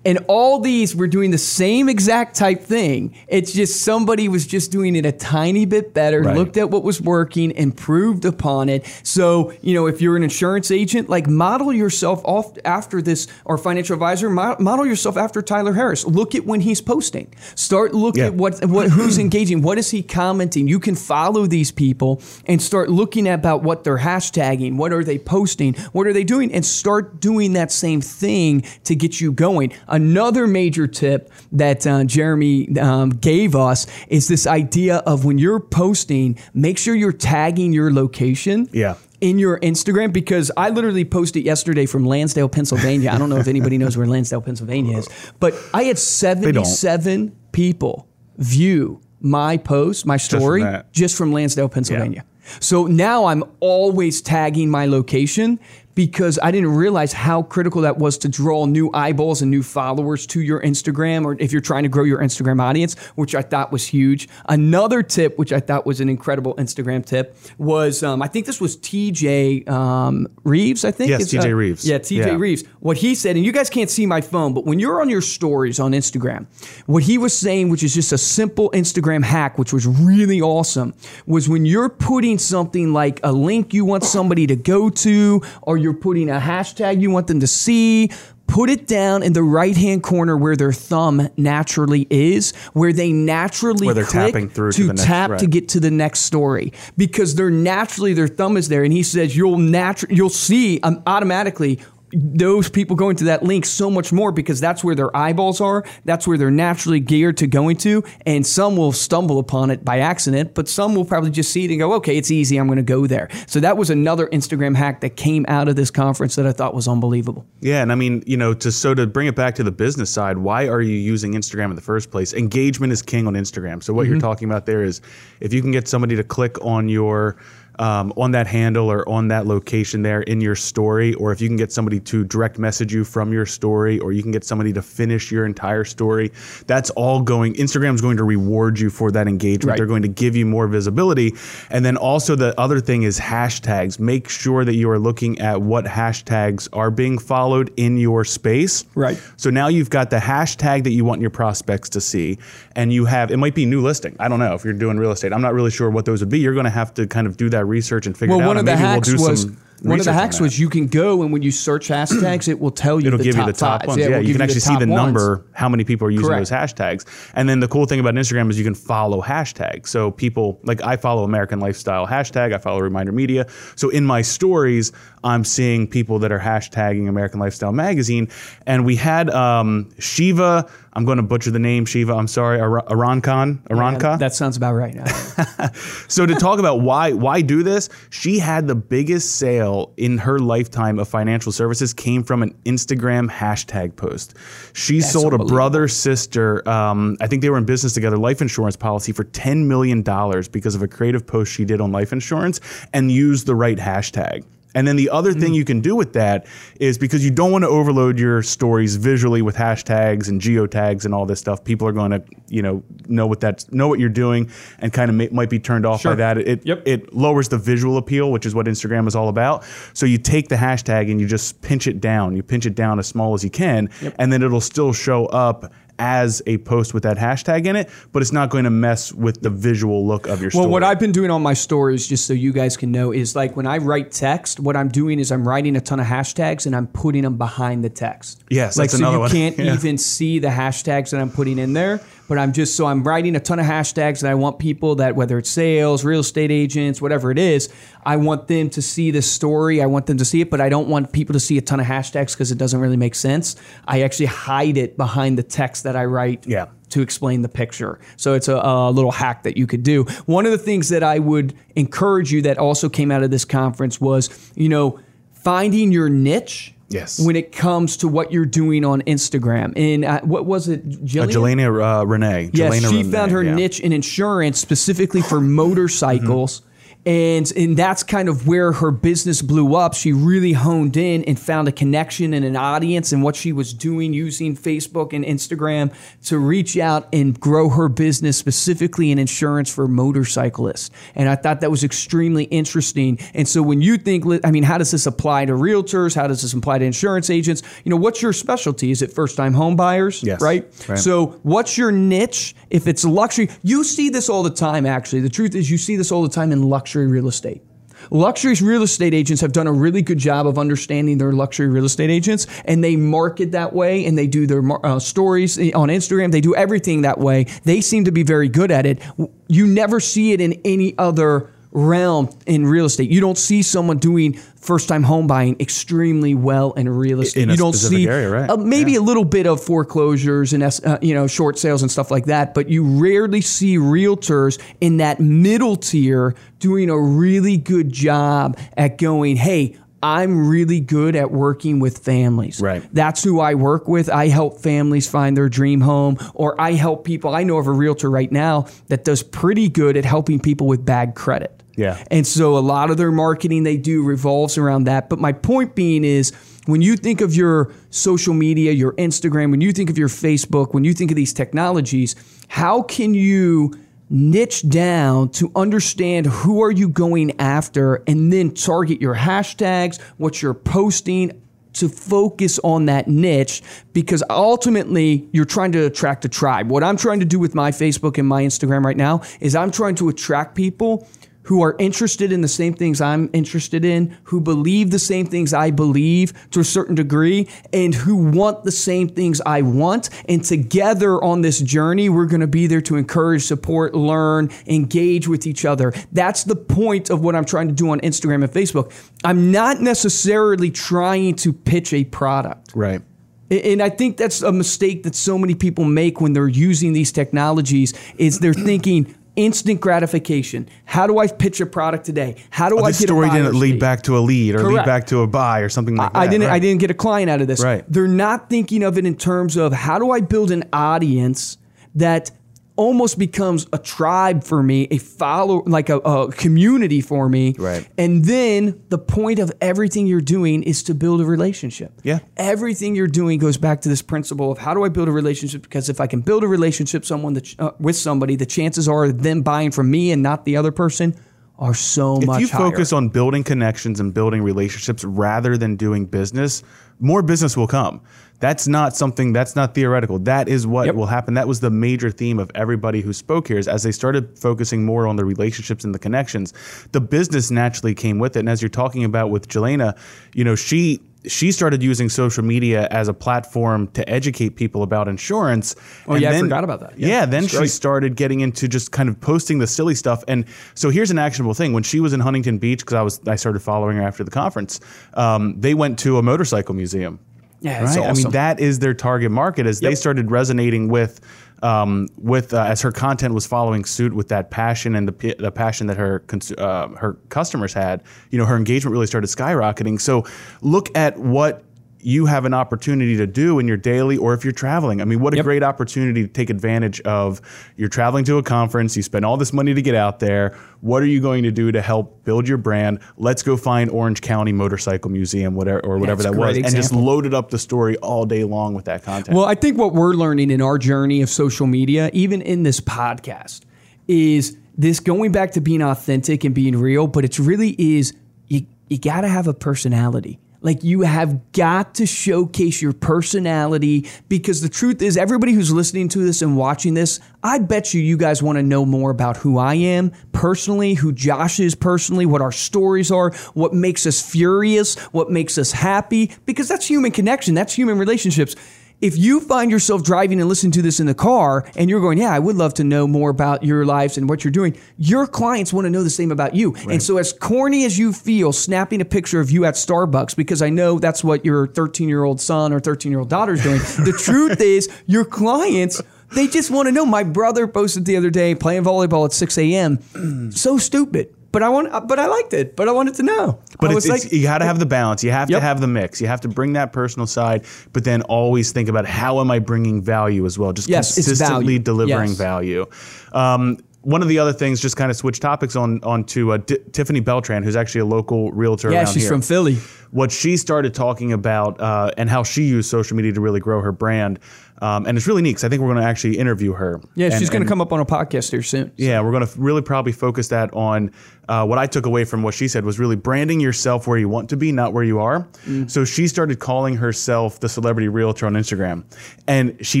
And 0.04 0.18
all 0.28 0.58
these 0.60 0.94
were 0.94 1.06
doing 1.06 1.30
the 1.30 1.38
same 1.38 1.88
exact 1.88 2.36
type 2.36 2.62
thing. 2.62 3.14
It's 3.28 3.52
just 3.52 3.82
somebody 3.82 4.28
was 4.28 4.46
just 4.46 4.70
doing 4.70 4.96
it 4.96 5.06
a 5.06 5.12
tiny 5.12 5.64
bit 5.64 5.94
better, 5.94 6.22
Right. 6.22 6.36
looked 6.36 6.56
at 6.56 6.70
what 6.70 6.82
was 6.84 7.00
working, 7.00 7.50
improved 7.52 8.24
upon 8.24 8.68
it. 8.68 8.84
So, 9.02 9.52
you 9.62 9.74
know, 9.74 9.86
if 9.86 10.00
you're 10.02 10.16
an 10.16 10.22
insurance 10.22 10.70
agent, 10.70 11.08
like 11.08 11.26
model 11.26 11.72
yourself 11.72 12.20
off 12.24 12.52
after 12.64 13.00
this, 13.00 13.26
or 13.44 13.56
financial 13.58 13.94
advisor, 13.94 14.28
model 14.30 14.86
yourself 14.86 15.16
after 15.16 15.40
Tyler 15.42 15.72
Harris. 15.72 16.06
Look 16.06 16.34
at 16.34 16.44
when 16.44 16.60
he's 16.60 16.80
posting. 16.80 17.28
Start 17.54 17.94
looking 17.94 18.20
Yeah. 18.20 18.26
at 18.28 18.34
what, 18.34 18.64
what 18.66 18.90
who's 18.90 19.18
engaging. 19.18 19.62
What 19.62 19.78
is 19.78 19.90
he 19.90 20.02
commenting? 20.02 20.68
You 20.68 20.78
can 20.78 20.94
follow 20.96 21.46
these 21.46 21.70
people 21.70 22.20
and 22.46 22.60
start 22.60 22.90
looking 22.90 23.26
at 23.26 23.34
about 23.38 23.62
what 23.62 23.84
they're 23.84 23.98
hashtagging. 23.98 24.76
What 24.76 24.92
are 24.92 25.02
they 25.04 25.18
posting? 25.18 25.74
What 25.92 26.06
are 26.06 26.12
they 26.12 26.24
doing? 26.24 26.52
And 26.52 26.64
start 26.64 27.20
doing 27.20 27.54
that 27.54 27.72
same 27.72 28.00
thing 28.00 28.64
to 28.84 28.94
get 28.94 29.20
you 29.20 29.32
going. 29.32 29.72
Another 29.94 30.48
major 30.48 30.88
tip 30.88 31.30
that 31.52 31.86
uh, 31.86 32.02
Jeremy 32.02 32.76
um, 32.78 33.10
gave 33.10 33.54
us 33.54 33.86
is 34.08 34.26
this 34.26 34.44
idea 34.44 34.96
of 35.06 35.24
when 35.24 35.38
you're 35.38 35.60
posting, 35.60 36.36
make 36.52 36.78
sure 36.78 36.96
you're 36.96 37.12
tagging 37.12 37.72
your 37.72 37.92
location 37.92 38.68
Yeah. 38.72 38.96
in 39.20 39.38
your 39.38 39.60
Instagram 39.60 40.12
because 40.12 40.50
I 40.56 40.70
literally 40.70 41.04
posted 41.04 41.44
yesterday 41.44 41.86
from 41.86 42.04
Lansdale, 42.06 42.48
Pennsylvania. 42.48 43.10
I 43.12 43.18
don't 43.18 43.30
know 43.30 43.36
if 43.36 43.46
anybody 43.46 43.78
knows 43.78 43.96
where 43.96 44.06
Lansdale, 44.08 44.40
Pennsylvania 44.40 44.98
is, 44.98 45.08
but 45.38 45.54
I 45.72 45.84
had 45.84 45.96
77 45.98 47.36
people 47.52 48.08
view 48.38 49.00
my 49.20 49.56
post, 49.56 50.06
my 50.06 50.16
story, 50.16 50.62
that. 50.64 50.92
just 50.92 51.16
from 51.16 51.32
Lansdale, 51.32 51.68
Pennsylvania. 51.68 52.24
So 52.60 52.86
now 52.86 53.26
I'm 53.26 53.44
always 53.60 54.20
tagging 54.20 54.68
my 54.70 54.86
location 54.86 55.58
because 55.94 56.38
I 56.42 56.50
didn't 56.50 56.74
realize 56.74 57.12
how 57.12 57.42
critical 57.42 57.82
that 57.82 57.98
was 57.98 58.18
to 58.18 58.28
draw 58.28 58.66
new 58.66 58.90
eyeballs 58.92 59.42
and 59.42 59.50
new 59.50 59.62
followers 59.62 60.26
to 60.28 60.40
your 60.40 60.60
Instagram 60.60 61.24
or 61.24 61.36
if 61.38 61.52
you're 61.52 61.60
trying 61.60 61.84
to 61.84 61.88
grow 61.88 62.04
your 62.04 62.18
Instagram 62.20 62.60
audience, 62.60 62.98
which 63.14 63.34
I 63.34 63.42
thought 63.42 63.70
was 63.72 63.86
huge. 63.86 64.28
Another 64.48 65.02
tip, 65.02 65.38
which 65.38 65.52
I 65.52 65.60
thought 65.60 65.86
was 65.86 66.00
an 66.00 66.08
incredible 66.08 66.54
Instagram 66.56 67.04
tip, 67.04 67.36
was 67.58 68.02
um, 68.02 68.22
I 68.22 68.28
think 68.28 68.46
this 68.46 68.60
was 68.60 68.76
TJ 68.78 69.68
um, 69.68 70.26
Reeves, 70.44 70.84
I 70.84 70.90
think. 70.90 71.10
Yes, 71.10 71.22
It's, 71.22 71.34
uh, 71.34 71.38
TJ 71.38 71.56
Reeves. 71.56 71.88
Yeah, 71.88 71.98
TJ 71.98 72.16
Yeah. 72.26 72.36
Reeves. 72.36 72.64
What 72.80 72.96
he 72.96 73.14
said, 73.14 73.36
and 73.36 73.44
you 73.44 73.52
guys 73.52 73.70
can't 73.70 73.90
see 73.90 74.06
my 74.06 74.20
phone, 74.20 74.54
but 74.54 74.64
when 74.64 74.78
you're 74.78 75.00
on 75.00 75.08
your 75.08 75.20
stories 75.20 75.78
on 75.80 75.92
Instagram, 75.92 76.46
what 76.86 77.02
he 77.04 77.18
was 77.18 77.36
saying, 77.36 77.68
which 77.68 77.82
is 77.82 77.94
just 77.94 78.12
a 78.12 78.18
simple 78.18 78.70
Instagram 78.74 79.22
hack, 79.24 79.58
which 79.58 79.72
was 79.72 79.86
really 79.86 80.40
awesome, 80.40 80.94
was 81.26 81.48
when 81.48 81.66
you're 81.66 81.88
putting 81.88 82.38
something 82.38 82.92
like 82.92 83.20
a 83.22 83.32
link 83.32 83.72
you 83.72 83.84
want 83.84 84.04
somebody 84.04 84.46
to 84.46 84.56
go 84.56 84.90
to, 84.90 85.40
or 85.62 85.78
you're 85.84 85.94
putting 85.94 86.28
a 86.30 86.40
hashtag 86.40 87.00
you 87.00 87.10
want 87.10 87.28
them 87.28 87.38
to 87.40 87.46
see. 87.46 88.10
Put 88.46 88.68
it 88.68 88.86
down 88.86 89.22
in 89.22 89.32
the 89.32 89.42
right 89.42 89.74
hand 89.74 90.02
corner 90.02 90.36
where 90.36 90.54
their 90.54 90.72
thumb 90.72 91.28
naturally 91.38 92.06
is, 92.10 92.54
where 92.74 92.92
they 92.92 93.10
naturally 93.10 93.86
Where 93.86 93.94
they're 93.94 94.04
tapping 94.04 94.50
through 94.50 94.72
to 94.72 94.82
to, 94.82 94.88
next- 94.88 95.04
tap 95.04 95.38
to 95.38 95.46
get 95.46 95.68
to 95.70 95.80
the 95.80 95.90
next 95.90 96.20
story 96.20 96.72
because 96.96 97.34
they're 97.36 97.50
naturally 97.50 98.12
their 98.12 98.28
thumb 98.28 98.58
is 98.58 98.68
there 98.68 98.84
and 98.84 98.92
he 98.92 99.02
says 99.02 99.34
you'll 99.34 99.56
naturally 99.58 100.14
you'll 100.14 100.28
see 100.28 100.78
um, 100.82 101.02
automatically 101.06 101.80
those 102.14 102.70
people 102.70 102.96
going 102.96 103.16
to 103.16 103.24
that 103.24 103.42
link 103.42 103.64
so 103.64 103.90
much 103.90 104.12
more 104.12 104.32
because 104.32 104.60
that's 104.60 104.82
where 104.82 104.94
their 104.94 105.14
eyeballs 105.16 105.60
are 105.60 105.84
that's 106.04 106.26
where 106.26 106.38
they're 106.38 106.50
naturally 106.50 107.00
geared 107.00 107.36
to 107.36 107.46
going 107.46 107.76
to 107.76 108.02
and 108.26 108.46
some 108.46 108.76
will 108.76 108.92
stumble 108.92 109.38
upon 109.38 109.70
it 109.70 109.84
by 109.84 109.98
accident 109.98 110.54
but 110.54 110.68
some 110.68 110.94
will 110.94 111.04
probably 111.04 111.30
just 111.30 111.52
see 111.52 111.64
it 111.64 111.70
and 111.70 111.80
go 111.80 111.94
okay 111.94 112.16
it's 112.16 112.30
easy 112.30 112.56
i'm 112.56 112.66
going 112.66 112.76
to 112.76 112.82
go 112.82 113.06
there 113.06 113.28
so 113.46 113.60
that 113.60 113.76
was 113.76 113.90
another 113.90 114.26
instagram 114.28 114.76
hack 114.76 115.00
that 115.00 115.16
came 115.16 115.44
out 115.48 115.68
of 115.68 115.76
this 115.76 115.90
conference 115.90 116.36
that 116.36 116.46
i 116.46 116.52
thought 116.52 116.74
was 116.74 116.88
unbelievable 116.88 117.44
Yeah, 117.60 117.82
and 117.82 117.90
I 117.90 117.94
mean, 117.94 118.22
you 118.26 118.36
know, 118.36 118.52
to 118.54 118.70
so 118.70 118.94
to 118.94 119.06
bring 119.06 119.26
it 119.26 119.34
back 119.34 119.54
to 119.56 119.62
the 119.62 119.72
business 119.72 120.10
side, 120.10 120.38
why 120.38 120.68
are 120.68 120.82
you 120.82 120.96
using 120.96 121.32
Instagram 121.32 121.70
in 121.70 121.76
the 121.76 121.82
first 121.82 122.10
place? 122.10 122.34
Engagement 122.34 122.92
is 122.92 123.02
king 123.02 123.26
on 123.26 123.34
Instagram. 123.34 123.82
So 123.82 123.94
what 123.94 124.02
mm-hmm. 124.02 124.12
you're 124.12 124.20
talking 124.20 124.50
about 124.50 124.66
there 124.66 124.82
is 124.82 125.00
if 125.40 125.52
you 125.52 125.62
can 125.62 125.70
get 125.70 125.88
somebody 125.88 126.14
to 126.16 126.24
click 126.24 126.62
on 126.62 126.88
your 126.88 127.36
um, 127.78 128.12
on 128.16 128.30
that 128.32 128.46
handle 128.46 128.90
or 128.90 129.08
on 129.08 129.28
that 129.28 129.46
location 129.46 130.02
there 130.02 130.22
in 130.22 130.40
your 130.40 130.54
story, 130.54 131.14
or 131.14 131.32
if 131.32 131.40
you 131.40 131.48
can 131.48 131.56
get 131.56 131.72
somebody 131.72 132.00
to 132.00 132.24
direct 132.24 132.58
message 132.58 132.92
you 132.92 133.04
from 133.04 133.32
your 133.32 133.46
story, 133.46 133.98
or 133.98 134.12
you 134.12 134.22
can 134.22 134.30
get 134.30 134.44
somebody 134.44 134.72
to 134.72 134.82
finish 134.82 135.30
your 135.30 135.46
entire 135.46 135.84
story, 135.84 136.32
that's 136.66 136.90
all 136.90 137.20
going. 137.20 137.54
Instagram's 137.54 138.00
going 138.00 138.16
to 138.16 138.24
reward 138.24 138.78
you 138.78 138.90
for 138.90 139.10
that 139.10 139.26
engagement. 139.28 139.70
Right. 139.70 139.76
They're 139.76 139.86
going 139.86 140.02
to 140.02 140.08
give 140.08 140.36
you 140.36 140.46
more 140.46 140.68
visibility, 140.68 141.34
and 141.70 141.84
then 141.84 141.96
also 141.96 142.36
the 142.36 142.58
other 142.58 142.80
thing 142.80 143.02
is 143.02 143.18
hashtags. 143.18 143.98
Make 143.98 144.28
sure 144.28 144.64
that 144.64 144.74
you 144.74 144.90
are 144.90 144.98
looking 144.98 145.38
at 145.40 145.60
what 145.60 145.84
hashtags 145.84 146.68
are 146.72 146.90
being 146.90 147.18
followed 147.18 147.72
in 147.76 147.96
your 147.96 148.24
space. 148.24 148.84
Right. 148.94 149.20
So 149.36 149.50
now 149.50 149.68
you've 149.68 149.90
got 149.90 150.10
the 150.10 150.18
hashtag 150.18 150.84
that 150.84 150.92
you 150.92 151.04
want 151.04 151.20
your 151.20 151.30
prospects 151.30 151.88
to 151.90 152.00
see, 152.00 152.38
and 152.76 152.92
you 152.92 153.04
have 153.06 153.30
it 153.30 153.36
might 153.36 153.54
be 153.54 153.66
new 153.66 153.82
listing. 153.82 154.16
I 154.20 154.28
don't 154.28 154.38
know 154.38 154.54
if 154.54 154.64
you're 154.64 154.72
doing 154.74 154.98
real 154.98 155.10
estate. 155.10 155.32
I'm 155.32 155.42
not 155.42 155.54
really 155.54 155.70
sure 155.70 155.90
what 155.90 156.04
those 156.04 156.20
would 156.20 156.30
be. 156.30 156.38
You're 156.38 156.54
going 156.54 156.64
to 156.64 156.70
have 156.70 156.94
to 156.94 157.06
kind 157.06 157.26
of 157.26 157.36
do 157.36 157.48
that 157.50 157.63
research 157.66 158.06
and 158.06 158.16
figure 158.16 158.36
well 158.36 158.40
it 158.40 158.44
out. 158.44 158.48
one 158.48 158.56
of 158.58 158.64
the 158.66 158.72
maybe 158.72 158.82
hacks 158.82 159.08
we'll 159.08 159.16
do 159.18 159.30
was 159.30 159.42
some 159.42 159.56
one 159.82 159.98
of 159.98 160.06
the 160.06 160.12
hacks 160.14 160.40
was 160.40 160.58
you 160.58 160.70
can 160.70 160.86
go 160.86 161.22
and 161.22 161.30
when 161.30 161.42
you 161.42 161.50
search 161.50 161.88
hashtags 161.88 162.48
it 162.48 162.58
will 162.58 162.70
tell 162.70 162.98
you 163.00 163.08
It'll 163.08 163.18
the 163.18 163.24
give 163.24 163.34
top 163.34 163.46
you 163.46 163.52
the 163.52 163.58
top 163.58 163.80
five. 163.82 163.88
ones. 163.88 164.00
it 164.00 164.08
Yeah, 164.10 164.18
you 164.18 164.32
can 164.32 164.40
actually 164.40 164.60
see 164.60 164.70
top 164.70 164.78
the 164.80 164.86
ones. 164.86 164.96
number, 164.96 165.44
how 165.52 165.68
many 165.68 165.84
people 165.84 166.06
are 166.06 166.10
using 166.10 166.26
Correct. 166.26 166.48
those 166.48 166.50
hashtags. 166.50 167.04
And 167.34 167.50
then 167.50 167.60
the 167.60 167.68
cool 167.68 167.84
thing 167.84 168.00
about 168.00 168.14
Instagram 168.14 168.48
is 168.48 168.56
you 168.56 168.64
can 168.64 168.74
follow 168.74 169.20
hashtags. 169.20 169.88
So 169.88 170.10
people 170.10 170.58
like 170.62 170.80
I 170.80 170.96
follow 170.96 171.24
American 171.24 171.60
Lifestyle 171.60 172.06
hashtag, 172.06 172.54
I 172.54 172.58
follow 172.58 172.80
Reminder 172.80 173.12
Media. 173.12 173.46
So 173.76 173.90
in 173.90 174.06
my 174.06 174.22
stories, 174.22 174.90
I'm 175.22 175.44
seeing 175.44 175.86
people 175.86 176.18
that 176.20 176.32
are 176.32 176.40
hashtagging 176.40 177.06
American 177.06 177.38
Lifestyle 177.40 177.72
Magazine. 177.72 178.28
And 178.66 178.86
we 178.86 178.96
had 178.96 179.28
um, 179.30 179.90
Shiva. 179.98 180.66
I'm 180.96 181.04
going 181.04 181.16
to 181.16 181.22
butcher 181.22 181.50
the 181.50 181.58
name 181.58 181.86
Shiva. 181.86 182.14
I'm 182.14 182.28
sorry, 182.28 182.60
Ar- 182.60 182.84
Arankan. 182.86 183.62
Aranka. 183.68 184.18
That 184.18 184.34
sounds 184.34 184.56
about 184.56 184.74
right. 184.74 184.94
now. 184.94 185.04
So 186.08 186.26
to 186.26 186.34
talk 186.34 186.58
about 186.58 186.80
why 186.80 187.12
why 187.12 187.40
do 187.40 187.62
this, 187.62 187.88
she 188.10 188.38
had 188.38 188.68
the 188.68 188.74
biggest 188.74 189.36
sale 189.36 189.92
in 189.96 190.18
her 190.18 190.38
lifetime 190.38 190.98
of 190.98 191.08
financial 191.08 191.50
services 191.50 191.92
came 191.92 192.22
from 192.22 192.42
an 192.42 192.54
Instagram 192.64 193.28
hashtag 193.30 193.96
post. 193.96 194.34
She 194.74 195.00
sold 195.00 195.34
a 195.34 195.38
brother 195.38 195.88
sister, 195.88 196.66
um, 196.68 197.16
I 197.20 197.26
think 197.26 197.42
they 197.42 197.50
were 197.50 197.58
in 197.58 197.64
business 197.64 197.94
together, 197.94 198.16
life 198.16 198.40
insurance 198.40 198.76
policy 198.76 199.12
for 199.12 199.24
ten 199.24 199.66
million 199.66 200.02
dollars 200.02 200.48
because 200.48 200.74
of 200.74 200.82
a 200.82 200.88
creative 200.88 201.26
post 201.26 201.52
she 201.52 201.64
did 201.64 201.80
on 201.80 201.90
life 201.90 202.12
insurance 202.12 202.60
and 202.92 203.10
used 203.10 203.46
the 203.46 203.54
right 203.54 203.78
hashtag. 203.78 204.44
And 204.74 204.86
then 204.88 204.96
the 204.96 205.10
other 205.10 205.32
Mm. 205.32 205.40
thing 205.40 205.54
you 205.54 205.64
can 205.64 205.80
do 205.80 205.94
with 205.94 206.12
that 206.14 206.46
is 206.80 206.98
because 206.98 207.24
you 207.24 207.30
don't 207.30 207.52
want 207.52 207.62
to 207.62 207.68
overload 207.68 208.18
your 208.18 208.42
stories 208.42 208.96
visually 208.96 209.40
with 209.42 209.56
hashtags 209.56 210.28
and 210.28 210.40
geotags 210.40 211.04
and 211.04 211.14
all 211.14 211.26
this 211.26 211.38
stuff. 211.40 211.62
People 211.64 211.86
are 211.88 211.92
going 211.92 212.10
to, 212.10 212.22
you 212.48 212.62
know, 212.62 212.82
know 213.08 213.26
what 213.26 213.40
that's 213.40 213.70
know 213.72 213.88
what 213.88 213.98
you're 214.00 214.08
doing 214.08 214.50
and 214.80 214.92
kind 214.92 215.08
of 215.10 215.16
may, 215.16 215.28
might 215.30 215.50
be 215.50 215.58
turned 215.58 215.86
off 215.86 216.02
by 216.02 216.14
that. 216.16 216.38
It 216.38 216.60
Yep. 216.64 216.82
it 216.86 217.14
lowers 217.14 217.48
the 217.48 217.58
visual 217.58 217.96
appeal, 217.96 218.32
which 218.32 218.46
is 218.46 218.54
what 218.54 218.66
Instagram 218.66 219.06
is 219.06 219.14
all 219.14 219.28
about. 219.28 219.64
So 219.92 220.06
you 220.06 220.18
take 220.18 220.48
the 220.48 220.56
hashtag 220.56 221.10
and 221.10 221.20
you 221.20 221.26
just 221.26 221.62
pinch 221.62 221.86
it 221.86 222.00
down. 222.00 222.34
You 222.36 222.42
pinch 222.42 222.66
it 222.66 222.74
down 222.74 222.98
as 222.98 223.06
small 223.06 223.34
as 223.34 223.44
you 223.44 223.50
can, 223.50 223.88
and 224.18 224.32
then 224.32 224.42
it'll 224.42 224.60
still 224.60 224.92
show 224.92 225.26
up 225.26 225.72
as 225.98 226.42
a 226.46 226.58
post 226.58 226.94
with 226.94 227.02
that 227.04 227.16
hashtag 227.16 227.66
in 227.66 227.76
it, 227.76 227.88
but 228.12 228.22
it's 228.22 228.32
not 228.32 228.50
going 228.50 228.64
to 228.64 228.70
mess 228.70 229.12
with 229.12 229.40
the 229.42 229.50
visual 229.50 230.06
look 230.06 230.26
of 230.26 230.40
your 230.40 230.50
story. 230.50 230.62
Well, 230.64 230.70
what 230.72 230.82
I've 230.82 230.98
been 230.98 231.12
doing 231.12 231.30
on 231.30 231.42
my 231.42 231.54
stories, 231.54 232.06
just 232.06 232.26
so 232.26 232.32
you 232.32 232.52
guys 232.52 232.76
can 232.76 232.90
know, 232.90 233.12
is 233.12 233.36
like 233.36 233.56
when 233.56 233.66
I 233.66 233.78
write 233.78 234.10
text, 234.10 234.58
what 234.60 234.76
I'm 234.76 234.88
doing 234.88 235.18
is 235.18 235.30
I'm 235.30 235.46
writing 235.46 235.76
a 235.76 235.80
ton 235.80 236.00
of 236.00 236.06
hashtags 236.06 236.66
and 236.66 236.74
I'm 236.74 236.86
putting 236.88 237.22
them 237.22 237.36
behind 237.36 237.84
the 237.84 237.90
text. 237.90 238.42
Yes, 238.50 238.76
like 238.76 238.90
so 238.90 238.98
you 239.12 239.18
one. 239.20 239.30
can't 239.32 239.58
Yeah. 239.58 239.74
even 239.74 239.98
see 239.98 240.38
the 240.38 240.48
hashtags 240.48 241.10
that 241.10 241.20
I'm 241.20 241.30
putting 241.30 241.58
in 241.58 241.72
there. 241.72 242.00
But 242.26 242.38
I'm 242.38 242.52
just 242.52 242.74
so 242.76 242.86
I'm 242.86 243.02
writing 243.04 243.36
a 243.36 243.40
ton 243.40 243.58
of 243.58 243.66
hashtags 243.66 244.20
that 244.22 244.30
I 244.30 244.34
want 244.34 244.58
people 244.58 244.94
that 244.96 245.14
whether 245.14 245.36
it's 245.36 245.50
sales, 245.50 246.04
real 246.04 246.20
estate 246.20 246.50
agents, 246.50 247.02
whatever 247.02 247.30
it 247.30 247.38
is, 247.38 247.68
I 248.04 248.16
want 248.16 248.48
them 248.48 248.70
to 248.70 248.80
see 248.82 249.10
the 249.10 249.20
story. 249.20 249.82
I 249.82 249.86
want 249.86 250.06
them 250.06 250.16
to 250.16 250.24
see 250.24 250.40
it, 250.40 250.50
but 250.50 250.60
I 250.60 250.68
don't 250.70 250.88
want 250.88 251.12
people 251.12 251.34
to 251.34 251.40
see 251.40 251.58
a 251.58 251.60
ton 251.60 251.80
of 251.80 251.86
hashtags 251.86 252.32
because 252.32 252.50
it 252.50 252.56
doesn't 252.56 252.80
really 252.80 252.96
make 252.96 253.14
sense. 253.14 253.56
I 253.86 254.02
actually 254.02 254.26
hide 254.26 254.78
it 254.78 254.96
behind 254.96 255.36
the 255.38 255.42
text 255.42 255.84
that 255.84 255.96
I 255.96 256.06
write 256.06 256.46
Yeah. 256.46 256.66
to 256.90 257.02
explain 257.02 257.42
the 257.42 257.48
picture. 257.48 257.98
So 258.16 258.32
it's 258.32 258.48
a, 258.48 258.56
a 258.56 258.90
little 258.90 259.12
hack 259.12 259.42
that 259.42 259.58
you 259.58 259.66
could 259.66 259.82
do. 259.82 260.04
One 260.24 260.46
of 260.46 260.52
the 260.52 260.58
things 260.58 260.88
that 260.88 261.02
I 261.02 261.18
would 261.18 261.52
encourage 261.76 262.32
you 262.32 262.40
that 262.42 262.56
also 262.56 262.88
came 262.88 263.10
out 263.10 263.22
of 263.22 263.30
this 263.30 263.44
conference 263.44 264.00
was, 264.00 264.30
you 264.54 264.68
know, 264.70 264.98
finding 265.32 265.92
your 265.92 266.08
niche. 266.08 266.70
Yes. 266.94 267.18
When 267.18 267.34
it 267.34 267.50
comes 267.50 267.96
to 267.98 268.08
what 268.08 268.30
you're 268.30 268.46
doing 268.46 268.84
on 268.84 269.02
Instagram, 269.02 269.72
and 269.76 270.04
uh, 270.04 270.20
what 270.20 270.46
was 270.46 270.68
it, 270.68 270.80
uh, 270.80 270.84
Jillian? 270.84 271.56
Jelena 271.56 272.00
uh, 272.00 272.06
Renee. 272.06 272.50
Yes, 272.52 272.72
Jelena 272.72 272.90
she 272.90 272.96
Renee, 272.98 273.10
found 273.10 273.32
her 273.32 273.42
yeah. 273.42 273.54
niche 273.54 273.80
in 273.80 273.92
insurance 273.92 274.60
specifically 274.60 275.20
for 275.20 275.40
motorcycles. 275.40 276.62
And, 277.06 277.52
and 277.54 277.76
that's 277.76 278.02
kind 278.02 278.30
of 278.30 278.46
where 278.46 278.72
her 278.72 278.90
business 278.90 279.42
blew 279.42 279.74
up. 279.74 279.92
She 279.92 280.12
really 280.12 280.54
honed 280.54 280.96
in 280.96 281.22
and 281.24 281.38
found 281.38 281.68
a 281.68 281.72
connection 281.72 282.32
and 282.32 282.44
an 282.46 282.56
audience 282.56 283.12
and 283.12 283.22
what 283.22 283.36
she 283.36 283.52
was 283.52 283.74
doing 283.74 284.14
using 284.14 284.56
Facebook 284.56 285.12
and 285.12 285.22
Instagram 285.22 285.94
to 286.26 286.38
reach 286.38 286.78
out 286.78 287.08
and 287.12 287.38
grow 287.38 287.68
her 287.68 287.90
business 287.90 288.38
specifically 288.38 289.10
in 289.10 289.18
insurance 289.18 289.72
for 289.72 289.86
motorcyclists. 289.86 290.90
And 291.14 291.28
I 291.28 291.36
thought 291.36 291.60
that 291.60 291.70
was 291.70 291.84
extremely 291.84 292.44
interesting. 292.44 293.18
And 293.34 293.46
so 293.46 293.62
when 293.62 293.82
you 293.82 293.98
think, 293.98 294.24
I 294.42 294.50
mean, 294.50 294.62
how 294.62 294.78
does 294.78 294.90
this 294.90 295.04
apply 295.04 295.44
to 295.46 295.52
realtors? 295.52 296.14
How 296.14 296.26
does 296.26 296.40
this 296.40 296.54
apply 296.54 296.78
to 296.78 296.86
insurance 296.86 297.28
agents? 297.28 297.62
You 297.84 297.90
know, 297.90 297.96
what's 297.96 298.22
your 298.22 298.32
specialty? 298.32 298.90
Is 298.90 299.02
it 299.02 299.12
first 299.12 299.36
time 299.36 299.52
home 299.52 299.76
buyers? 299.76 300.22
Yes. 300.22 300.40
Right? 300.40 300.64
Right. 300.88 300.98
So 300.98 301.38
what's 301.42 301.76
your 301.76 301.92
niche? 301.92 302.54
If 302.70 302.86
it's 302.86 303.04
luxury, 303.04 303.50
you 303.62 303.84
see 303.84 304.08
this 304.08 304.30
all 304.30 304.42
the 304.42 304.50
time, 304.50 304.86
actually. 304.86 305.20
The 305.20 305.28
truth 305.28 305.54
is, 305.54 305.70
you 305.70 305.76
see 305.76 305.96
this 305.96 306.10
all 306.10 306.22
the 306.22 306.30
time 306.30 306.50
in 306.50 306.62
luxury 306.62 306.93
real 306.94 307.28
estate. 307.28 307.62
Luxury 308.10 308.54
real 308.62 308.82
estate 308.82 309.14
agents 309.14 309.40
have 309.40 309.52
done 309.52 309.66
a 309.66 309.72
really 309.72 310.02
good 310.02 310.18
job 310.18 310.46
of 310.46 310.58
understanding 310.58 311.18
their 311.18 311.32
luxury 311.32 311.68
real 311.68 311.84
estate 311.84 312.10
agents, 312.10 312.46
and 312.64 312.82
they 312.82 312.96
market 312.96 313.52
that 313.52 313.72
way, 313.72 314.04
and 314.04 314.18
they 314.18 314.26
do 314.26 314.46
their 314.46 314.62
uh, 314.84 314.98
stories 314.98 315.58
on 315.58 315.88
Instagram. 315.88 316.32
They 316.32 316.40
do 316.40 316.54
everything 316.54 317.02
that 317.02 317.18
way. 317.18 317.44
They 317.64 317.80
seem 317.80 318.04
to 318.04 318.12
be 318.12 318.22
very 318.22 318.48
good 318.48 318.70
at 318.70 318.86
it. 318.86 319.00
You 319.48 319.66
never 319.66 320.00
see 320.00 320.32
it 320.32 320.40
in 320.40 320.60
any 320.64 320.96
other 320.98 321.50
realm 321.74 322.30
in 322.46 322.64
real 322.64 322.86
estate. 322.86 323.10
You 323.10 323.20
don't 323.20 323.36
see 323.36 323.60
someone 323.62 323.98
doing 323.98 324.32
first 324.32 324.88
time 324.88 325.02
home 325.02 325.26
buying 325.26 325.56
extremely 325.60 326.34
well 326.34 326.72
in 326.72 326.88
real 326.88 327.20
estate. 327.20 327.42
In 327.42 327.50
you 327.50 327.56
don't 327.56 327.74
see 327.74 328.08
area, 328.08 328.30
right. 328.30 328.48
uh, 328.48 328.56
maybe 328.56 328.94
a 328.94 329.02
little 329.02 329.24
bit 329.24 329.46
of 329.46 329.62
foreclosures 329.62 330.52
and 330.52 330.62
uh, 330.62 330.98
you 331.02 331.12
know 331.12 331.26
short 331.26 331.58
sales 331.58 331.82
and 331.82 331.90
stuff 331.90 332.10
like 332.10 332.26
that, 332.26 332.54
but 332.54 332.70
you 332.70 332.84
rarely 332.84 333.40
see 333.40 333.76
realtors 333.76 334.60
in 334.80 334.98
that 334.98 335.20
middle 335.20 335.76
tier 335.76 336.34
doing 336.60 336.88
a 336.88 336.98
really 336.98 337.56
good 337.56 337.92
job 337.92 338.56
at 338.76 338.96
going, 338.96 339.36
"Hey, 339.36 339.76
I'm 340.04 340.46
really 340.46 340.80
good 340.80 341.16
at 341.16 341.30
working 341.30 341.80
with 341.80 341.98
families. 341.98 342.60
Right. 342.60 342.86
That's 342.92 343.24
who 343.24 343.40
I 343.40 343.54
work 343.54 343.88
with. 343.88 344.10
I 344.10 344.28
help 344.28 344.60
families 344.60 345.08
find 345.08 345.34
their 345.34 345.48
dream 345.48 345.80
home, 345.80 346.18
or 346.34 346.60
I 346.60 346.72
help 346.72 347.06
people. 347.06 347.34
I 347.34 347.42
know 347.42 347.56
of 347.56 347.66
a 347.66 347.72
realtor 347.72 348.10
right 348.10 348.30
now 348.30 348.66
that 348.88 349.04
does 349.04 349.22
pretty 349.22 349.70
good 349.70 349.96
at 349.96 350.04
helping 350.04 350.40
people 350.40 350.66
with 350.66 350.84
bad 350.84 351.14
credit. 351.14 351.63
Yeah. 351.76 352.02
And 352.10 352.26
so 352.26 352.56
a 352.56 352.60
lot 352.60 352.90
of 352.90 352.96
their 352.96 353.12
marketing 353.12 353.64
they 353.64 353.76
do 353.76 354.02
revolves 354.02 354.56
around 354.58 354.84
that. 354.84 355.08
But 355.08 355.18
my 355.18 355.32
point 355.32 355.74
being 355.74 356.04
is 356.04 356.32
when 356.66 356.82
you 356.82 356.96
think 356.96 357.20
of 357.20 357.34
your 357.34 357.72
social 357.90 358.34
media, 358.34 358.72
your 358.72 358.92
Instagram, 358.92 359.50
when 359.50 359.60
you 359.60 359.72
think 359.72 359.90
of 359.90 359.98
your 359.98 360.08
Facebook, 360.08 360.72
when 360.72 360.84
you 360.84 360.92
think 360.92 361.10
of 361.10 361.16
these 361.16 361.32
technologies, 361.32 362.14
how 362.48 362.82
can 362.82 363.14
you 363.14 363.74
niche 364.10 364.68
down 364.68 365.30
to 365.30 365.50
understand 365.56 366.26
who 366.26 366.62
are 366.62 366.70
you 366.70 366.88
going 366.88 367.38
after 367.40 368.02
and 368.06 368.32
then 368.32 368.52
target 368.52 369.00
your 369.00 369.14
hashtags, 369.14 370.00
what 370.18 370.40
you're 370.40 370.54
posting, 370.54 371.40
to 371.74 371.88
focus 371.88 372.60
on 372.62 372.86
that 372.86 373.08
niche 373.08 373.62
because 373.92 374.22
ultimately 374.30 375.28
you're 375.32 375.44
trying 375.44 375.72
to 375.72 375.84
attract 375.84 376.24
a 376.24 376.28
tribe. 376.28 376.70
What 376.70 376.84
I'm 376.84 376.96
trying 376.96 377.18
to 377.20 377.26
do 377.26 377.38
with 377.38 377.54
my 377.54 377.72
Facebook 377.72 378.16
and 378.16 378.26
my 378.28 378.44
Instagram 378.44 378.84
right 378.84 378.96
now 378.96 379.22
is 379.40 379.54
I'm 379.56 379.70
trying 379.72 379.96
to 379.96 380.08
attract 380.08 380.54
people 380.54 381.08
who 381.44 381.62
are 381.62 381.76
interested 381.78 382.32
in 382.32 382.40
the 382.40 382.48
same 382.48 382.74
things 382.74 383.00
I'm 383.00 383.30
interested 383.32 383.84
in, 383.84 384.16
who 384.24 384.40
believe 384.40 384.90
the 384.90 384.98
same 384.98 385.26
things 385.26 385.54
I 385.54 385.70
believe 385.70 386.32
to 386.50 386.60
a 386.60 386.64
certain 386.64 386.94
degree, 386.94 387.48
and 387.72 387.94
who 387.94 388.16
want 388.16 388.64
the 388.64 388.72
same 388.72 389.08
things 389.08 389.40
I 389.46 389.62
want. 389.62 390.10
And 390.28 390.44
together 390.44 391.22
on 391.22 391.42
this 391.42 391.60
journey, 391.60 392.08
we're 392.08 392.26
going 392.26 392.40
to 392.40 392.46
be 392.46 392.66
there 392.66 392.82
to 392.82 392.96
encourage, 392.96 393.42
support, 393.42 393.94
learn, 393.94 394.50
engage 394.66 395.28
with 395.28 395.46
each 395.46 395.64
other. 395.64 395.92
That's 396.12 396.44
the 396.44 396.56
point 396.56 397.10
of 397.10 397.22
what 397.22 397.34
I'm 397.34 397.44
trying 397.44 397.68
to 397.68 397.74
do 397.74 397.90
on 397.90 398.00
Instagram 398.00 398.42
and 398.42 398.52
Facebook. 398.52 398.92
I'm 399.24 399.50
not 399.50 399.80
necessarily 399.80 400.70
trying 400.70 401.36
to 401.36 401.52
pitch 401.52 401.92
a 401.92 402.04
product. 402.04 402.72
Right. 402.74 403.02
And 403.50 403.82
I 403.82 403.90
think 403.90 404.16
that's 404.16 404.42
a 404.42 404.52
mistake 404.52 405.02
that 405.02 405.14
so 405.14 405.38
many 405.38 405.54
people 405.54 405.84
make 405.84 406.20
when 406.20 406.32
they're 406.32 406.48
using 406.48 406.92
these 406.92 407.12
technologies 407.12 407.92
is 408.16 408.40
they're 408.40 408.54
thinking 408.54 409.14
instant 409.36 409.80
gratification. 409.80 410.68
How 410.84 411.06
do 411.06 411.18
I 411.18 411.26
pitch 411.26 411.60
a 411.60 411.66
product 411.66 412.04
today? 412.04 412.36
How 412.50 412.68
do 412.68 412.78
Oh, 412.78 412.84
I 412.84 412.90
get 412.90 412.94
story 412.94 413.26
a 413.26 413.30
buyer's 413.30 413.44
didn't 413.44 413.60
lead 413.60 413.80
back 413.80 414.02
to 414.02 414.16
a 414.16 414.20
lead 414.20 414.54
or 414.54 414.64
lead 414.64 414.84
back 414.84 415.06
to 415.08 415.20
a 415.20 415.26
buy 415.26 415.60
or 415.60 415.68
something 415.68 415.96
like 415.96 416.12
that. 416.12 416.18
I 416.18 416.26
didn't. 416.26 416.46
right. 416.48 416.54
I 416.54 416.58
didn't 416.58 416.80
get 416.80 416.90
a 416.90 416.94
client 416.94 417.30
out 417.30 417.40
of 417.40 417.46
this. 417.48 417.62
Right. 417.62 417.84
They're 417.88 418.06
not 418.06 418.50
thinking 418.50 418.82
of 418.82 418.98
it 418.98 419.06
in 419.06 419.16
terms 419.16 419.56
of 419.56 419.72
how 419.72 419.98
do 419.98 420.10
I 420.10 420.20
build 420.20 420.50
an 420.50 420.64
audience 420.72 421.58
that 421.94 422.30
almost 422.76 423.18
becomes 423.18 423.66
a 423.72 423.78
tribe 423.78 424.42
for 424.42 424.62
me, 424.62 424.88
a 424.90 424.98
follow, 424.98 425.62
like 425.64 425.88
a, 425.88 425.98
a 425.98 426.32
community 426.32 427.00
for 427.00 427.28
me. 427.28 427.54
Right. 427.56 427.88
And 427.96 428.24
then 428.24 428.82
the 428.88 428.98
point 428.98 429.38
of 429.38 429.52
everything 429.60 430.06
you're 430.06 430.20
doing 430.20 430.62
is 430.62 430.82
to 430.84 430.94
build 430.94 431.20
a 431.20 431.24
relationship. 431.24 431.92
Yeah. 432.02 432.18
Everything 432.36 432.96
you're 432.96 433.06
doing 433.06 433.38
goes 433.38 433.56
back 433.56 433.82
to 433.82 433.88
this 433.88 434.02
principle 434.02 434.50
of 434.50 434.58
how 434.58 434.74
do 434.74 434.84
I 434.84 434.88
build 434.88 435.08
a 435.08 435.12
relationship? 435.12 435.62
Because 435.62 435.88
if 435.88 436.00
I 436.00 436.06
can 436.06 436.20
build 436.20 436.42
a 436.42 436.48
relationship, 436.48 437.04
someone 437.04 437.34
that, 437.34 437.60
uh, 437.60 437.72
with 437.78 437.96
somebody, 437.96 438.34
the 438.36 438.46
chances 438.46 438.88
are 438.88 439.12
them 439.12 439.42
buying 439.42 439.70
from 439.70 439.90
me 439.90 440.10
and 440.10 440.22
not 440.22 440.44
the 440.44 440.56
other 440.56 440.72
person 440.72 441.14
are 441.58 441.74
so 441.74 442.18
if 442.18 442.26
much 442.26 442.42
If 442.42 442.50
you 442.50 442.58
higher. 442.58 442.70
focus 442.70 442.92
on 442.92 443.08
building 443.08 443.44
connections 443.44 444.00
and 444.00 444.12
building 444.12 444.42
relationships 444.42 445.04
rather 445.04 445.56
than 445.56 445.76
doing 445.76 446.06
business, 446.06 446.64
more 446.98 447.22
business 447.22 447.56
will 447.56 447.68
come. 447.68 448.00
That's 448.44 448.68
not 448.68 448.94
something 448.94 449.32
that's 449.32 449.56
not 449.56 449.74
theoretical. 449.74 450.18
That 450.18 450.48
is 450.50 450.66
what 450.66 450.84
Yep. 450.84 450.96
will 450.96 451.06
happen. 451.06 451.32
That 451.32 451.48
was 451.48 451.60
the 451.60 451.70
major 451.70 452.10
theme 452.10 452.38
of 452.38 452.50
everybody 452.54 453.00
who 453.00 453.14
spoke 453.14 453.48
here 453.48 453.56
is 453.56 453.66
as 453.66 453.84
they 453.84 453.90
started 453.90 454.38
focusing 454.38 454.84
more 454.84 455.06
on 455.06 455.16
the 455.16 455.24
relationships 455.24 455.82
and 455.82 455.94
the 455.94 455.98
connections, 455.98 456.52
the 456.92 457.00
business 457.00 457.50
naturally 457.50 457.94
came 457.94 458.18
with 458.18 458.36
it. 458.36 458.40
And 458.40 458.50
as 458.50 458.60
you're 458.60 458.68
talking 458.68 459.02
about 459.02 459.30
with 459.30 459.48
Jelena, 459.48 459.96
you 460.34 460.44
know, 460.44 460.56
she 460.56 461.00
she 461.26 461.52
started 461.52 461.82
using 461.82 462.10
social 462.10 462.44
media 462.44 462.86
as 462.90 463.08
a 463.08 463.14
platform 463.14 463.86
to 463.94 464.06
educate 464.06 464.56
people 464.56 464.82
about 464.82 465.08
insurance. 465.08 465.74
Oh, 466.06 466.14
yeah, 466.16 466.32
I 466.32 466.38
forgot 466.38 466.64
about 466.64 466.80
that. 466.80 466.98
Yeah, 466.98 467.08
Yeah, 467.08 467.24
then 467.24 467.46
she 467.46 467.66
started 467.66 468.14
getting 468.14 468.40
into 468.40 468.68
just 468.68 468.92
kind 468.92 469.08
of 469.08 469.18
posting 469.22 469.58
the 469.58 469.66
silly 469.66 469.94
stuff. 469.94 470.22
And 470.28 470.44
so 470.74 470.90
here's 470.90 471.10
an 471.10 471.18
actionable 471.18 471.54
thing. 471.54 471.72
When 471.72 471.82
she 471.82 471.98
was 471.98 472.12
in 472.12 472.20
Huntington 472.20 472.58
Beach, 472.58 472.80
because 472.80 472.92
I 472.92 473.00
was 473.00 473.22
I 473.26 473.36
started 473.36 473.60
following 473.60 473.96
her 473.96 474.02
after 474.02 474.22
the 474.22 474.30
conference, 474.30 474.80
um, 475.14 475.58
they 475.58 475.72
went 475.72 475.98
to 476.00 476.18
a 476.18 476.22
motorcycle 476.22 476.74
museum. 476.74 477.18
Yeah, 477.64 477.82
right. 477.82 477.98
I 477.98 478.12
mean, 478.12 478.30
that 478.30 478.60
is 478.60 478.78
their 478.78 478.92
target 478.92 479.30
market. 479.30 479.66
As 479.66 479.80
they 479.80 479.94
started 479.94 480.30
resonating 480.30 480.88
with. 480.88 481.20
Um, 481.62 482.08
with 482.18 482.52
uh, 482.52 482.62
as 482.62 482.82
her 482.82 482.92
content 482.92 483.32
was 483.32 483.46
following 483.46 483.86
suit 483.86 484.12
with 484.12 484.28
that 484.28 484.50
passion 484.50 484.94
and 484.94 485.08
the, 485.08 485.34
the 485.38 485.50
passion 485.50 485.86
that 485.86 485.96
her 485.96 486.18
cons- 486.18 486.52
uh, 486.52 486.88
her 486.88 487.14
customers 487.30 487.72
had, 487.72 488.02
you 488.30 488.36
know, 488.36 488.44
her 488.44 488.56
engagement 488.56 488.92
really 488.92 489.06
started 489.06 489.28
skyrocketing. 489.28 489.98
So, 489.98 490.26
look 490.60 490.94
at 490.94 491.16
what 491.16 491.64
you 492.04 492.26
have 492.26 492.44
an 492.44 492.52
opportunity 492.52 493.16
to 493.16 493.26
do 493.26 493.58
in 493.58 493.66
your 493.66 493.78
daily 493.78 494.18
or 494.18 494.34
if 494.34 494.44
you're 494.44 494.52
traveling. 494.52 495.00
I 495.00 495.06
mean, 495.06 495.20
what 495.20 495.32
a 495.32 495.36
Yep. 495.36 495.44
great 495.44 495.62
opportunity 495.62 496.22
to 496.22 496.28
take 496.28 496.50
advantage 496.50 497.00
of. 497.00 497.40
You're 497.78 497.88
traveling 497.88 498.24
to 498.26 498.36
a 498.36 498.42
conference, 498.42 498.94
you 498.94 499.02
spend 499.02 499.24
all 499.24 499.38
this 499.38 499.54
money 499.54 499.72
to 499.72 499.80
get 499.80 499.94
out 499.94 500.20
there. 500.20 500.54
What 500.82 501.02
are 501.02 501.06
you 501.06 501.20
going 501.20 501.44
to 501.44 501.50
do 501.50 501.72
to 501.72 501.80
help 501.80 502.22
build 502.24 502.46
your 502.46 502.58
brand? 502.58 502.98
Let's 503.16 503.42
go 503.42 503.56
find 503.56 503.88
Orange 503.90 504.20
County 504.20 504.52
Motorcycle 504.52 505.10
Museum, 505.10 505.54
whatever 505.54 505.80
or 505.80 505.98
whatever 505.98 506.20
a 506.20 506.24
that 506.24 506.34
was, 506.34 506.52
great 506.52 506.66
and 506.66 506.74
just 506.76 506.92
loaded 506.92 507.32
up 507.32 507.48
the 507.50 507.58
story 507.58 507.96
all 507.96 508.26
day 508.26 508.44
long 508.44 508.74
with 508.74 508.84
that 508.84 509.02
content. 509.02 509.34
Well, 509.34 509.46
I 509.46 509.54
think 509.54 509.78
what 509.78 509.94
we're 509.94 510.12
learning 510.12 510.50
in 510.50 510.60
our 510.60 510.76
journey 510.76 511.22
of 511.22 511.30
social 511.30 511.66
media, 511.66 512.10
even 512.12 512.42
in 512.42 512.64
this 512.64 512.80
podcast, 512.80 513.62
is 514.08 514.56
this 514.76 515.00
going 515.00 515.32
back 515.32 515.52
to 515.52 515.60
being 515.62 515.80
authentic 515.80 516.44
and 516.44 516.54
being 516.54 516.76
real, 516.76 517.06
but 517.06 517.24
it's 517.24 517.40
really 517.40 517.70
is 517.78 518.12
you 518.48 518.66
you 518.90 518.98
got 518.98 519.22
to 519.22 519.28
have 519.28 519.48
a 519.48 519.54
personality. 519.54 520.38
Like 520.64 520.82
you 520.82 521.02
have 521.02 521.52
got 521.52 521.94
to 521.96 522.06
showcase 522.06 522.80
your 522.80 522.94
personality 522.94 524.08
because 524.30 524.62
the 524.62 524.70
truth 524.70 525.02
is 525.02 525.18
everybody 525.18 525.52
who's 525.52 525.70
listening 525.70 526.08
to 526.08 526.24
this 526.24 526.40
and 526.40 526.56
watching 526.56 526.94
this, 526.94 527.20
I 527.42 527.58
bet 527.58 527.92
you 527.92 528.00
you 528.00 528.16
guys 528.16 528.42
want 528.42 528.56
to 528.56 528.62
know 528.62 528.86
more 528.86 529.10
about 529.10 529.36
who 529.36 529.58
I 529.58 529.74
am 529.74 530.10
personally, 530.32 530.94
who 530.94 531.12
Josh 531.12 531.60
is 531.60 531.74
personally, 531.74 532.24
what 532.24 532.40
our 532.40 532.50
stories 532.50 533.10
are, 533.10 533.32
what 533.52 533.74
makes 533.74 534.06
us 534.06 534.22
furious, 534.22 534.98
what 535.12 535.30
makes 535.30 535.58
us 535.58 535.70
happy 535.70 536.32
because 536.46 536.66
that's 536.66 536.86
human 536.86 537.12
connection, 537.12 537.52
that's 537.52 537.74
human 537.74 537.98
relationships 537.98 538.56
if 539.00 539.18
you 539.18 539.40
find 539.40 539.70
yourself 539.70 540.02
driving 540.02 540.40
and 540.40 540.48
listening 540.48 540.72
to 540.72 540.82
this 540.82 541.00
in 541.00 541.06
the 541.06 541.14
car 541.14 541.70
and 541.76 541.90
you're 541.90 542.00
going, 542.00 542.18
Yeah, 542.18 542.32
I 542.32 542.38
would 542.38 542.56
love 542.56 542.74
to 542.74 542.84
know 542.84 543.06
more 543.06 543.30
about 543.30 543.62
your 543.62 543.84
lives 543.84 544.16
and 544.16 544.28
what 544.28 544.44
you're 544.44 544.50
doing, 544.50 544.76
your 544.96 545.26
clients 545.26 545.72
want 545.72 545.84
to 545.84 545.90
know 545.90 546.02
the 546.02 546.10
same 546.10 546.30
about 546.30 546.54
you. 546.54 546.74
And 546.90 547.02
so, 547.02 547.18
as 547.18 547.32
corny 547.32 547.84
as 547.84 547.98
you 547.98 548.12
feel, 548.12 548.52
snapping 548.52 549.00
a 549.00 549.04
picture 549.04 549.40
of 549.40 549.50
you 549.50 549.64
at 549.64 549.74
Starbucks, 549.74 550.36
because 550.36 550.62
I 550.62 550.70
know 550.70 550.98
that's 550.98 551.22
what 551.22 551.44
your 551.44 551.66
13 551.66 552.08
year 552.08 552.24
old 552.24 552.40
son 552.40 552.72
or 552.72 552.80
13 552.80 553.10
year 553.12 553.20
old 553.20 553.28
daughter 553.28 553.54
is 553.54 553.62
doing, 553.62 553.78
the 553.78 554.18
truth 554.24 554.60
is, 554.60 554.88
your 555.06 555.24
clients. 555.24 556.00
They 556.34 556.48
just 556.48 556.70
want 556.70 556.86
to 556.86 556.92
know. 556.92 557.06
My 557.06 557.22
brother 557.22 557.68
posted 557.68 558.06
the 558.06 558.16
other 558.16 558.30
day 558.30 558.54
playing 558.54 558.82
volleyball 558.82 559.24
at 559.24 559.32
6 559.32 559.56
a.m. 559.58 560.50
so 560.50 560.78
stupid, 560.78 561.33
but 561.54 561.62
I 561.62 561.70
want, 561.70 562.06
but 562.06 562.18
I 562.18 562.26
liked 562.26 562.52
it. 562.52 562.76
But 562.76 562.88
I 562.88 562.92
wanted 562.92 563.14
to 563.14 563.22
know. 563.22 563.58
But 563.80 563.90
I 563.92 563.96
it's, 563.96 564.06
it's, 564.06 564.30
you 564.32 564.42
got 564.42 564.58
to 564.58 564.66
have 564.66 564.78
the 564.78 564.84
balance. 564.86 565.24
You 565.24 565.30
have 565.30 565.48
Yep. 565.48 565.56
to 565.60 565.60
have 565.66 565.80
the 565.80 565.86
mix. 565.86 566.20
You 566.20 566.26
have 566.26 566.42
to 566.42 566.48
bring 566.48 566.74
that 566.74 566.92
personal 566.92 567.26
side, 567.26 567.64
but 567.94 568.04
then 568.04 568.20
always 568.22 568.72
think 568.72 568.90
about 568.90 569.06
how 569.06 569.40
am 569.40 569.50
I 569.50 569.58
bringing 569.60 570.02
value 570.02 570.44
as 570.44 570.58
well. 570.58 570.72
Just 570.74 570.88
Yes, 570.90 571.14
consistently 571.14 571.64
value. 571.64 571.78
delivering 571.78 572.28
Yes. 572.30 572.38
value. 572.38 572.84
Um, 573.32 573.78
one 574.02 574.20
of 574.20 574.28
the 574.28 574.38
other 574.38 574.52
things, 574.52 574.80
just 574.80 574.98
kind 574.98 575.10
of 575.10 575.16
switch 575.16 575.40
topics 575.40 575.76
on 575.76 575.98
onto 576.02 576.52
uh, 576.52 576.58
D- 576.58 576.76
Tiffany 576.92 577.20
Beltran, 577.20 577.62
who's 577.62 577.74
actually 577.76 578.02
a 578.02 578.04
local 578.04 578.52
realtor. 578.52 578.90
Yeah, 578.92 579.06
she's 579.06 579.22
here. 579.22 579.30
from 579.30 579.40
Philly. 579.40 579.78
What 580.14 580.30
she 580.30 580.56
started 580.56 580.94
talking 580.94 581.32
about 581.32 581.80
uh, 581.80 582.12
and 582.16 582.30
how 582.30 582.44
she 582.44 582.62
used 582.62 582.88
social 582.88 583.16
media 583.16 583.32
to 583.32 583.40
really 583.40 583.58
grow 583.58 583.80
her 583.80 583.90
brand, 583.90 584.38
um, 584.80 585.06
and 585.06 585.18
it's 585.18 585.26
really 585.26 585.42
neat 585.42 585.50
because 585.50 585.64
I 585.64 585.68
think 585.68 585.82
we're 585.82 585.92
going 585.92 586.04
to 586.04 586.08
actually 586.08 586.38
interview 586.38 586.72
her. 586.72 587.00
Yeah, 587.16 587.26
And- 587.26 587.34
she's 587.40 587.50
going 587.50 587.64
to 587.64 587.68
come 587.68 587.80
up 587.80 587.92
on 587.92 587.98
a 587.98 588.06
podcast 588.06 588.52
here 588.52 588.62
soon. 588.62 588.92
yeah, 588.96 589.20
we're 589.20 589.32
going 589.32 589.44
to 589.44 589.60
really 589.60 589.82
probably 589.82 590.12
focus 590.12 590.46
that 590.48 590.72
on 590.72 591.10
uh, 591.48 591.66
what 591.66 591.78
I 591.78 591.86
took 591.88 592.06
away 592.06 592.24
from 592.24 592.44
what 592.44 592.54
she 592.54 592.68
said 592.68 592.84
was 592.84 593.00
really 593.00 593.16
branding 593.16 593.58
yourself 593.58 594.06
where 594.06 594.16
you 594.16 594.28
want 594.28 594.50
to 594.50 594.56
be, 594.56 594.70
not 594.70 594.92
where 594.92 595.02
you 595.02 595.18
are. 595.18 595.48
Mm. 595.66 595.90
So 595.90 596.04
she 596.04 596.28
started 596.28 596.60
calling 596.60 596.94
herself 596.94 597.58
the 597.58 597.68
celebrity 597.68 598.06
realtor 598.06 598.46
on 598.46 598.52
Instagram, 598.52 599.02
and 599.48 599.84
she 599.84 600.00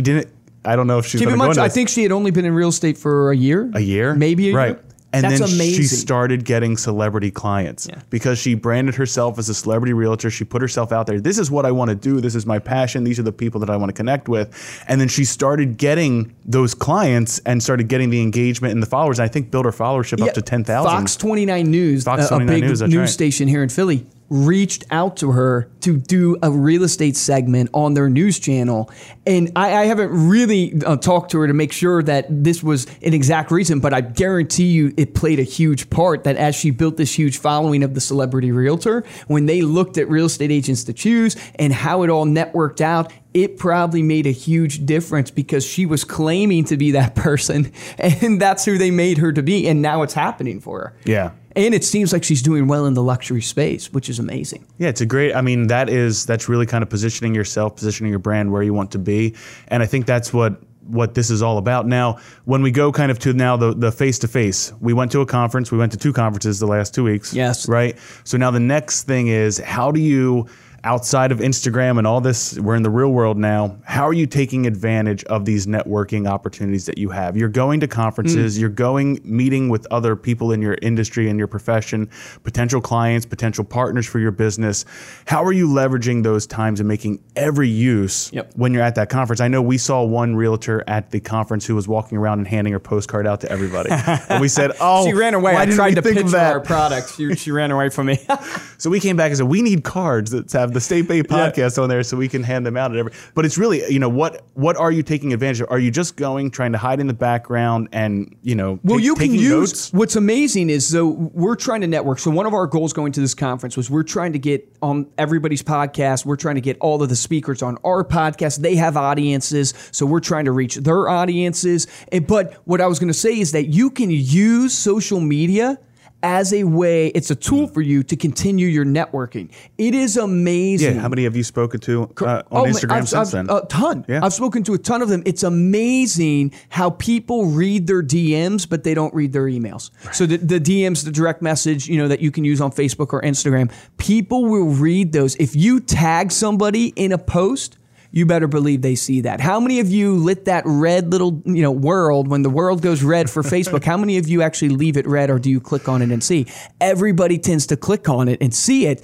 didn't. 0.00 0.28
I 0.64 0.76
don't 0.76 0.86
know 0.86 0.98
if 0.98 1.06
she's 1.06 1.20
Keep 1.20 1.30
going 1.30 1.40
in 1.40 1.46
mind, 1.46 1.58
I 1.58 1.68
think 1.68 1.88
she 1.88 2.04
had 2.04 2.12
only 2.12 2.30
been 2.30 2.44
in 2.44 2.54
real 2.54 2.68
estate 2.68 2.96
for 2.96 3.32
a 3.32 3.36
year. 3.36 3.68
a 3.74 3.80
year, 3.80 4.14
maybe 4.14 4.50
a 4.50 4.54
right. 4.54 4.68
year. 4.68 4.84
And 5.14 5.24
That's 5.24 5.38
then 5.40 5.48
amazing. 5.48 5.82
she 5.82 5.86
started 5.86 6.44
getting 6.44 6.76
celebrity 6.76 7.30
clients 7.30 7.86
Yeah. 7.88 8.00
because 8.10 8.38
she 8.38 8.54
branded 8.54 8.96
herself 8.96 9.38
as 9.38 9.48
a 9.48 9.54
celebrity 9.54 9.92
realtor. 9.92 10.28
She 10.28 10.44
put 10.44 10.60
herself 10.60 10.90
out 10.90 11.06
there. 11.06 11.20
This 11.20 11.38
is 11.38 11.50
what 11.50 11.64
I 11.64 11.70
want 11.70 11.90
to 11.90 11.94
do. 11.94 12.20
This 12.20 12.34
is 12.34 12.46
my 12.46 12.58
passion. 12.58 13.04
These 13.04 13.18
are 13.20 13.22
the 13.22 13.32
people 13.32 13.60
that 13.60 13.70
I 13.70 13.76
want 13.76 13.90
to 13.90 13.92
connect 13.94 14.28
with. 14.28 14.50
And 14.88 15.00
then 15.00 15.08
she 15.08 15.24
started 15.24 15.76
getting 15.76 16.34
those 16.44 16.74
clients 16.74 17.38
and 17.46 17.62
started 17.62 17.88
getting 17.88 18.10
the 18.10 18.20
engagement 18.20 18.72
and 18.74 18.82
the 18.82 18.86
followers. 18.88 19.18
And 19.20 19.24
I 19.24 19.28
think 19.28 19.50
built 19.50 19.64
her 19.66 19.70
followership 19.72 20.18
Yeah, 20.18 20.26
up 20.26 20.34
to 20.34 20.42
10,000. 20.42 20.90
Fox 20.90 21.16
29 21.16 21.70
News, 21.70 22.04
Fox 22.04 22.30
a- 22.30 22.34
a, 22.34 22.38
big 22.44 22.64
News, 22.64 22.82
news 22.82 22.94
right. 22.96 23.08
station 23.08 23.46
here 23.46 23.62
in 23.62 23.68
Philly, 23.68 24.06
reached 24.30 24.84
out 24.90 25.16
to 25.18 25.32
her 25.32 25.68
to 25.80 25.98
do 25.98 26.36
a 26.42 26.50
real 26.50 26.82
estate 26.82 27.16
segment 27.16 27.70
on 27.74 27.94
their 27.94 28.08
news 28.08 28.38
channel. 28.38 28.90
And 29.26 29.52
I, 29.54 29.82
I 29.82 29.84
haven't 29.86 30.28
really 30.28 30.82
uh, 30.84 30.96
talked 30.96 31.30
to 31.32 31.38
her 31.40 31.46
to 31.46 31.52
make 31.52 31.72
sure 31.72 32.02
that 32.02 32.26
this 32.30 32.62
was 32.62 32.86
an 33.02 33.12
exact 33.14 33.50
reason, 33.50 33.80
but 33.80 33.92
I 33.92 34.00
guarantee 34.00 34.72
you 34.72 34.94
it 34.96 35.14
played 35.14 35.38
a 35.38 35.44
huge 35.44 35.90
part 35.90 36.24
that 36.24 36.36
as 36.36 36.54
she 36.54 36.70
built 36.70 36.96
this 36.96 37.16
huge 37.16 37.38
following 37.38 37.82
of 37.82 37.94
the 37.94 38.00
celebrity 38.00 38.50
realtor, 38.50 39.04
when 39.26 39.46
they 39.46 39.62
looked 39.62 39.98
at 39.98 40.08
real 40.08 40.26
estate 40.26 40.50
agents 40.50 40.84
to 40.84 40.92
choose 40.92 41.36
and 41.56 41.72
how 41.72 42.02
it 42.02 42.10
all 42.10 42.26
networked 42.26 42.80
out, 42.80 43.12
it 43.34 43.58
probably 43.58 44.02
made 44.02 44.26
a 44.26 44.30
huge 44.30 44.86
difference 44.86 45.30
because 45.30 45.66
she 45.66 45.84
was 45.84 46.04
claiming 46.04 46.64
to 46.64 46.76
be 46.76 46.92
that 46.92 47.14
person 47.16 47.72
and 47.98 48.40
that's 48.40 48.64
who 48.64 48.78
they 48.78 48.90
made 48.90 49.18
her 49.18 49.32
to 49.32 49.42
be 49.42 49.66
and 49.66 49.82
now 49.82 50.02
it's 50.02 50.14
happening 50.14 50.60
for 50.60 50.78
her 50.78 50.96
Yeah. 51.04 51.32
And 51.56 51.74
it 51.74 51.84
seems 51.84 52.12
like 52.12 52.24
she's 52.24 52.42
doing 52.42 52.66
well 52.66 52.86
in 52.86 52.94
the 52.94 53.02
luxury 53.02 53.42
space 53.42 53.92
which 53.92 54.08
is 54.08 54.18
amazing 54.18 54.66
Yeah, 54.78 54.88
it's 54.88 55.00
a 55.00 55.06
great. 55.06 55.34
I 55.34 55.40
mean, 55.40 55.68
that 55.68 55.88
is 55.88 56.26
that's 56.26 56.48
really 56.48 56.66
kind 56.66 56.82
of 56.82 56.90
positioning 56.90 57.34
yourself, 57.34 57.76
positioning 57.76 58.10
your 58.10 58.18
brand 58.18 58.52
where 58.52 58.62
you 58.62 58.74
want 58.74 58.90
to 58.92 58.98
be, 58.98 59.34
and 59.68 59.82
I 59.82 59.86
think 59.86 60.06
that's 60.06 60.32
what 60.32 60.60
what 60.86 61.14
this 61.14 61.30
is 61.30 61.42
all 61.42 61.58
about. 61.58 61.86
Now, 61.86 62.18
when 62.44 62.62
we 62.62 62.70
go 62.70 62.92
kind 62.92 63.10
of 63.10 63.18
to 63.20 63.32
now 63.32 63.56
the 63.56 63.74
the 63.74 63.92
face 63.92 64.18
to 64.20 64.28
face, 64.28 64.72
we 64.80 64.92
went 64.92 65.12
to 65.12 65.20
a 65.20 65.26
conference. 65.26 65.72
We 65.72 65.78
went 65.78 65.92
to 65.92 65.98
two 65.98 66.12
conferences 66.12 66.58
the 66.58 66.66
last 66.66 66.94
two 66.94 67.04
weeks. 67.04 67.32
Yes. 67.32 67.68
Right. 67.68 67.98
So 68.24 68.36
now 68.36 68.50
the 68.50 68.60
next 68.60 69.04
thing 69.04 69.28
is 69.28 69.58
how 69.58 69.90
do 69.90 70.00
you 70.00 70.46
outside 70.84 71.32
of 71.32 71.38
Instagram 71.38 71.96
and 71.98 72.06
all 72.06 72.20
this, 72.20 72.58
we're 72.58 72.76
in 72.76 72.82
the 72.82 72.90
real 72.90 73.08
world 73.08 73.38
now. 73.38 73.76
How 73.84 74.06
are 74.06 74.12
you 74.12 74.26
taking 74.26 74.66
advantage 74.66 75.24
of 75.24 75.46
these 75.46 75.66
networking 75.66 76.28
opportunities 76.28 76.84
that 76.86 76.98
you 76.98 77.08
have? 77.08 77.36
You're 77.36 77.48
going 77.48 77.80
to 77.80 77.88
conferences, 77.88 78.56
mm. 78.56 78.60
you're 78.60 78.68
going 78.68 79.20
meeting 79.24 79.70
with 79.70 79.86
other 79.90 80.14
people 80.14 80.52
in 80.52 80.60
your 80.60 80.76
industry 80.82 81.30
and 81.30 81.38
your 81.38 81.48
profession, 81.48 82.10
potential 82.42 82.80
clients, 82.80 83.24
potential 83.24 83.64
partners 83.64 84.06
for 84.06 84.18
your 84.18 84.30
business. 84.30 84.84
How 85.26 85.42
are 85.42 85.52
you 85.52 85.68
leveraging 85.68 86.22
those 86.22 86.46
times 86.46 86.80
and 86.80 86.88
making 86.88 87.24
every 87.34 87.68
use 87.68 88.30
Yep. 88.32 88.52
when 88.56 88.74
you're 88.74 88.82
at 88.82 88.94
that 88.96 89.08
conference? 89.08 89.40
I 89.40 89.48
know 89.48 89.62
we 89.62 89.78
saw 89.78 90.04
one 90.04 90.36
realtor 90.36 90.84
at 90.86 91.10
the 91.10 91.20
conference 91.20 91.66
who 91.66 91.74
was 91.74 91.88
walking 91.88 92.18
around 92.18 92.40
and 92.40 92.48
handing 92.48 92.74
her 92.74 92.80
postcard 92.80 93.26
out 93.26 93.40
to 93.40 93.50
everybody. 93.50 93.88
and 94.28 94.40
we 94.40 94.48
said, 94.48 94.72
"Oh, 94.80 95.06
she 95.06 95.14
ran 95.14 95.32
away 95.32 95.56
i 95.56 95.64
tried 95.66 95.94
to 95.94 96.02
pitch 96.02 96.26
that?" 96.26 96.52
our 96.52 96.60
product 96.60 97.14
she, 97.16 97.34
she 97.36 97.50
ran 97.50 97.70
away 97.70 97.88
from 97.88 98.06
me 98.06 98.18
So 98.78 98.90
we 98.90 99.00
came 99.00 99.16
back 99.16 99.30
and 99.30 99.38
said 99.38 99.46
we 99.46 99.62
need 99.62 99.82
cards 99.82 100.30
that 100.32 100.52
have 100.52 100.73
the 100.74 100.80
Stay 100.80 101.02
Paid 101.02 101.28
podcast 101.28 101.82
on 101.82 101.88
there 101.88 102.02
so 102.02 102.16
we 102.16 102.28
can 102.28 102.42
hand 102.42 102.66
them 102.66 102.76
out 102.76 102.90
at 102.90 102.98
every. 102.98 103.12
But 103.34 103.44
it's 103.46 103.56
really 103.56 103.90
you 103.90 103.98
know 103.98 104.08
what 104.08 104.44
what 104.54 104.76
are 104.76 104.92
you 104.92 105.02
taking 105.02 105.32
advantage 105.32 105.60
of? 105.62 105.70
Are 105.70 105.78
you 105.78 105.90
just 105.90 106.16
going 106.16 106.50
trying 106.50 106.72
to 106.72 106.78
hide 106.78 107.00
in 107.00 107.06
the 107.06 107.14
background 107.14 107.88
and 107.92 108.36
you 108.42 108.54
know 108.54 108.78
Well, 108.84 108.98
take- 108.98 109.04
you 109.06 109.14
can 109.14 109.32
use 109.34 109.50
notes? 109.70 109.92
what's 109.92 110.16
amazing 110.16 110.68
is 110.70 110.90
though 110.90 111.08
we're 111.08 111.56
trying 111.56 111.80
to 111.80 111.86
network. 111.86 112.18
So 112.18 112.30
one 112.30 112.46
of 112.46 112.52
our 112.54 112.66
goals 112.66 112.92
going 112.92 113.12
to 113.12 113.20
this 113.20 113.34
conference 113.34 113.76
was 113.76 113.88
we're 113.90 114.02
trying 114.02 114.32
to 114.34 114.38
get 114.38 114.68
on 114.82 115.06
everybody's 115.18 115.62
podcast. 115.62 116.26
We're 116.26 116.36
trying 116.36 116.56
to 116.56 116.60
get 116.60 116.76
all 116.80 117.02
of 117.02 117.08
the 117.08 117.16
speakers 117.16 117.62
on 117.62 117.78
our 117.84 118.04
podcast. 118.04 118.58
They 118.58 118.76
have 118.76 118.96
audiences, 118.96 119.72
so 119.92 120.04
we're 120.06 120.20
trying 120.20 120.44
to 120.46 120.52
reach 120.52 120.74
their 120.76 121.08
audiences. 121.08 121.86
And- 122.12 122.26
But 122.26 122.54
what 122.64 122.80
I 122.80 122.86
was 122.86 122.98
going 122.98 123.08
to 123.08 123.14
say 123.14 123.38
is 123.38 123.52
that 123.52 123.66
you 123.68 123.90
can 123.90 124.10
use 124.10 124.72
social 124.72 125.20
media 125.20 125.78
as 126.24 126.52
a 126.54 126.64
way. 126.64 127.08
It's 127.08 127.30
a 127.30 127.34
tool 127.34 127.68
for 127.68 127.82
you 127.82 128.02
to 128.02 128.16
continue 128.16 128.66
your 128.66 128.86
networking. 128.86 129.50
It 129.76 129.94
is 129.94 130.16
amazing. 130.16 130.94
Yeah, 130.96 131.00
how 131.02 131.08
many 131.08 131.24
have 131.24 131.36
you 131.36 131.44
spoken 131.44 131.78
to 131.80 132.04
uh, 132.22 132.42
on 132.50 132.62
Oh, 132.62 132.64
Instagram 132.64 132.90
I've- 132.92 133.06
since 133.06 133.34
I've- 133.34 133.46
then? 133.46 133.56
A 133.56 133.60
ton. 133.66 134.04
Yeah. 134.08 134.24
I've 134.24 134.32
spoken 134.32 134.62
to 134.64 134.72
a 134.74 134.78
ton 134.78 135.02
of 135.02 135.08
them. 135.10 135.22
It's 135.26 135.42
amazing 135.42 136.52
how 136.70 136.90
people 136.90 137.44
read 137.46 137.86
their 137.86 138.02
DMs, 138.02 138.66
but 138.68 138.84
they 138.84 138.94
don't 138.94 139.12
read 139.14 139.32
their 139.34 139.44
emails. 139.44 139.90
So 140.14 140.24
the, 140.24 140.38
the 140.38 140.58
DMs, 140.58 141.04
the 141.04 141.12
direct 141.12 141.42
message, 141.42 141.88
you 141.88 141.98
know, 141.98 142.08
that 142.08 142.20
you 142.20 142.30
can 142.30 142.44
use 142.44 142.60
on 142.60 142.70
Facebook 142.72 143.12
or 143.12 143.20
Instagram, 143.20 143.70
people 143.98 144.46
will 144.46 144.68
read 144.70 145.12
those. 145.12 145.36
If 145.36 145.54
you 145.54 145.78
tag 145.78 146.32
somebody 146.32 146.88
in 146.96 147.12
a 147.12 147.18
post, 147.18 147.76
you 148.14 148.24
better 148.24 148.46
believe 148.46 148.80
they 148.80 148.94
see 148.94 149.22
that. 149.22 149.40
How 149.40 149.58
many 149.58 149.80
of 149.80 149.90
you 149.90 150.14
lit 150.14 150.44
that 150.44 150.62
red 150.64 151.10
little, 151.10 151.42
you 151.44 151.62
know, 151.62 151.72
world 151.72 152.28
when 152.28 152.42
the 152.42 152.48
world 152.48 152.80
goes 152.80 153.02
red 153.02 153.28
for 153.28 153.42
Facebook? 153.42 153.82
how 153.82 153.96
many 153.96 154.18
of 154.18 154.28
you 154.28 154.40
actually 154.40 154.68
leave 154.68 154.96
it 154.96 155.04
red 155.04 155.30
or 155.30 155.40
do 155.40 155.50
you 155.50 155.60
click 155.60 155.88
on 155.88 156.00
it 156.00 156.12
and 156.12 156.22
see? 156.22 156.46
Everybody 156.80 157.38
tends 157.38 157.66
to 157.66 157.76
click 157.76 158.08
on 158.08 158.28
it 158.28 158.40
and 158.40 158.54
see 158.54 158.86
it. 158.86 159.02